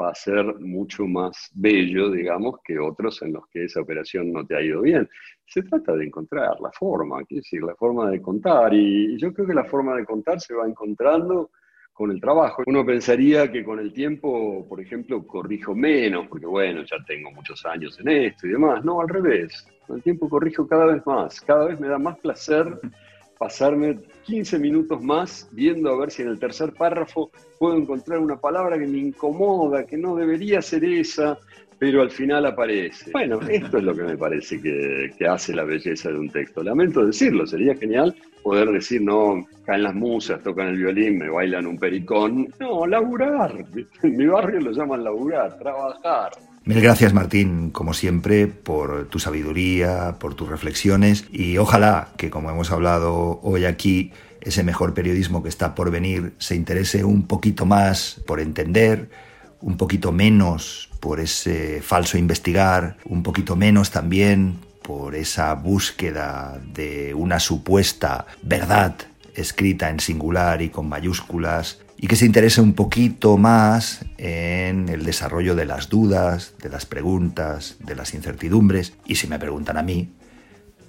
va 0.01 0.11
a 0.11 0.15
ser 0.15 0.45
mucho 0.61 1.07
más 1.07 1.51
bello, 1.55 2.11
digamos, 2.11 2.61
que 2.65 2.79
otros 2.79 3.23
en 3.23 3.33
los 3.33 3.47
que 3.49 3.65
esa 3.65 3.81
operación 3.81 4.33
no 4.33 4.47
te 4.47 4.57
ha 4.57 4.63
ido 4.63 4.83
bien. 4.83 5.09
Se 5.47 5.63
trata 5.63 5.95
de 5.95 6.07
encontrar 6.07 6.61
la 6.61 6.71
forma, 6.73 7.21
es 7.23 7.29
decir, 7.29 7.63
la 7.63 7.75
forma 7.75 8.11
de 8.11 8.21
contar. 8.21 8.73
Y 8.75 9.19
yo 9.19 9.33
creo 9.33 9.47
que 9.47 9.55
la 9.55 9.65
forma 9.65 9.97
de 9.97 10.05
contar 10.05 10.41
se 10.41 10.55
va 10.55 10.67
encontrando 10.67 11.51
con 11.93 12.11
el 12.11 12.21
trabajo. 12.21 12.63
Uno 12.67 12.85
pensaría 12.85 13.51
que 13.53 13.65
con 13.65 13.79
el 13.79 13.93
tiempo, 13.93 14.67
por 14.69 14.81
ejemplo, 14.81 15.27
corrijo 15.27 15.75
menos, 15.75 16.27
porque 16.29 16.47
bueno, 16.47 16.83
ya 16.83 16.97
tengo 17.07 17.31
muchos 17.31 17.65
años 17.67 17.99
en 18.01 18.09
esto 18.09 18.47
y 18.47 18.51
demás. 18.51 18.85
No, 18.85 19.01
al 19.01 19.09
revés. 19.09 19.67
Con 19.87 19.97
el 19.97 20.03
tiempo 20.03 20.29
corrijo 20.29 20.67
cada 20.67 20.87
vez 20.87 21.07
más. 21.07 21.41
Cada 21.41 21.67
vez 21.67 21.79
me 21.79 21.89
da 21.89 21.99
más 21.99 22.19
placer 22.19 22.81
pasarme 23.43 23.99
15 24.25 24.57
minutos 24.61 25.03
más 25.03 25.49
viendo 25.51 25.91
a 25.91 25.99
ver 25.99 26.13
si 26.13 26.23
en 26.23 26.29
el 26.29 26.39
tercer 26.39 26.73
párrafo 26.75 27.33
puedo 27.59 27.77
encontrar 27.77 28.21
una 28.21 28.37
palabra 28.37 28.79
que 28.79 28.87
me 28.87 28.99
incomoda, 28.99 29.85
que 29.85 29.97
no 29.97 30.15
debería 30.15 30.63
ser 30.63 30.85
esa, 30.85 31.37
pero 31.77 32.03
al 32.03 32.11
final 32.13 32.47
aparece. 32.47 33.11
Bueno, 33.11 33.41
esto 33.49 33.79
es 33.79 33.83
lo 33.83 33.97
que 33.97 34.05
me 34.05 34.17
parece 34.17 34.63
que, 34.63 35.11
que 35.19 35.27
hace 35.27 35.53
la 35.55 35.65
belleza 35.65 36.11
de 36.11 36.19
un 36.21 36.31
texto. 36.31 36.63
Lamento 36.63 37.05
decirlo, 37.05 37.45
sería 37.45 37.75
genial 37.75 38.15
poder 38.45 38.71
decir, 38.71 39.03
no, 39.03 39.45
caen 39.67 39.83
las 39.83 39.95
musas, 39.95 40.41
tocan 40.45 40.69
el 40.69 40.77
violín, 40.77 41.19
me 41.19 41.29
bailan 41.29 41.67
un 41.67 41.79
pericón. 41.79 42.47
No, 42.61 42.87
laburar. 42.87 43.53
En 44.05 44.17
mi 44.17 44.27
barrio 44.27 44.61
lo 44.61 44.71
llaman 44.71 45.03
laburar, 45.03 45.59
trabajar. 45.59 46.31
Mil 46.65 46.81
gracias 46.81 47.13
Martín, 47.13 47.71
como 47.71 47.93
siempre, 47.93 48.47
por 48.47 49.09
tu 49.09 49.19
sabiduría, 49.19 50.15
por 50.21 50.35
tus 50.35 50.49
reflexiones 50.49 51.25
y 51.33 51.59
ojalá 51.59 52.11
que, 52.17 52.31
como 52.31 52.51
hemos 52.51 52.71
hablado 52.71 53.41
hoy 53.43 53.65
aquí, 53.65 54.13
ese 54.41 54.63
mejor 54.63 54.95
periodismo 54.95 55.43
que 55.43 55.49
está 55.49 55.75
por 55.75 55.91
venir 55.91 56.35
se 56.39 56.55
interese 56.55 57.03
un 57.03 57.27
poquito 57.27 57.67
más 57.67 58.23
por 58.29 58.39
entender, 58.39 59.11
un 59.61 59.77
poquito 59.77 60.13
menos 60.13 60.89
por 61.01 61.19
ese 61.19 61.83
falso 61.83 62.17
investigar, 62.17 62.97
un 63.07 63.25
poquito 63.25 63.57
menos 63.57 63.91
también 63.91 64.59
por 64.83 65.17
esa 65.17 65.55
búsqueda 65.55 66.61
de 66.73 67.13
una 67.13 67.41
supuesta 67.41 68.27
verdad 68.41 68.95
escrita 69.35 69.91
en 69.91 69.99
singular 69.99 70.63
y 70.63 70.69
con 70.69 70.89
mayúsculas, 70.89 71.81
y 72.03 72.09
que 72.09 72.17
se 72.17 72.27
interese 72.27 72.61
un 72.61 72.73
poquito 72.73 73.37
más 73.39 74.05
en 74.19 74.89
el 74.89 75.05
desarrollo 75.05 75.55
de 75.55 75.67
las 75.67 75.89
dudas, 75.89 76.55
de 76.61 76.69
las 76.69 76.85
preguntas, 76.85 77.77
de 77.79 77.95
las 77.95 78.13
incertidumbres, 78.13 78.95
y 79.07 79.15
si 79.15 79.29
me 79.29 79.39
preguntan 79.39 79.77
a 79.77 79.85
mí, 79.85 80.13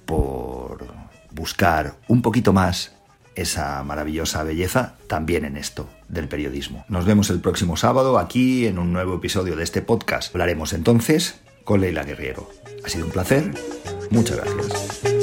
por 0.08 0.88
buscar 1.30 1.98
un 2.08 2.24
poquito 2.24 2.52
más 2.52 2.94
esa 3.36 3.84
maravillosa 3.84 4.42
belleza 4.42 4.96
también 5.08 5.46
en 5.46 5.56
esto 5.56 5.88
del 6.10 6.28
periodismo. 6.28 6.84
Nos 6.90 7.06
vemos 7.06 7.30
el 7.30 7.42
próximo 7.42 7.78
sábado 7.78 8.18
aquí 8.18 8.66
en 8.66 8.80
un 8.80 8.92
nuevo 8.92 9.16
episodio 9.16 9.56
de 9.56 9.64
este 9.64 9.84
podcast. 9.84 10.34
Hablaremos 10.34 10.74
entonces 10.74 11.36
con 11.64 11.82
Leila 11.82 12.04
Guerrero. 12.04 12.50
Ha 12.84 12.90
sido 12.90 13.06
un 13.06 13.12
placer. 13.12 13.54
Muchas 14.10 14.38
gracias. 14.38 15.23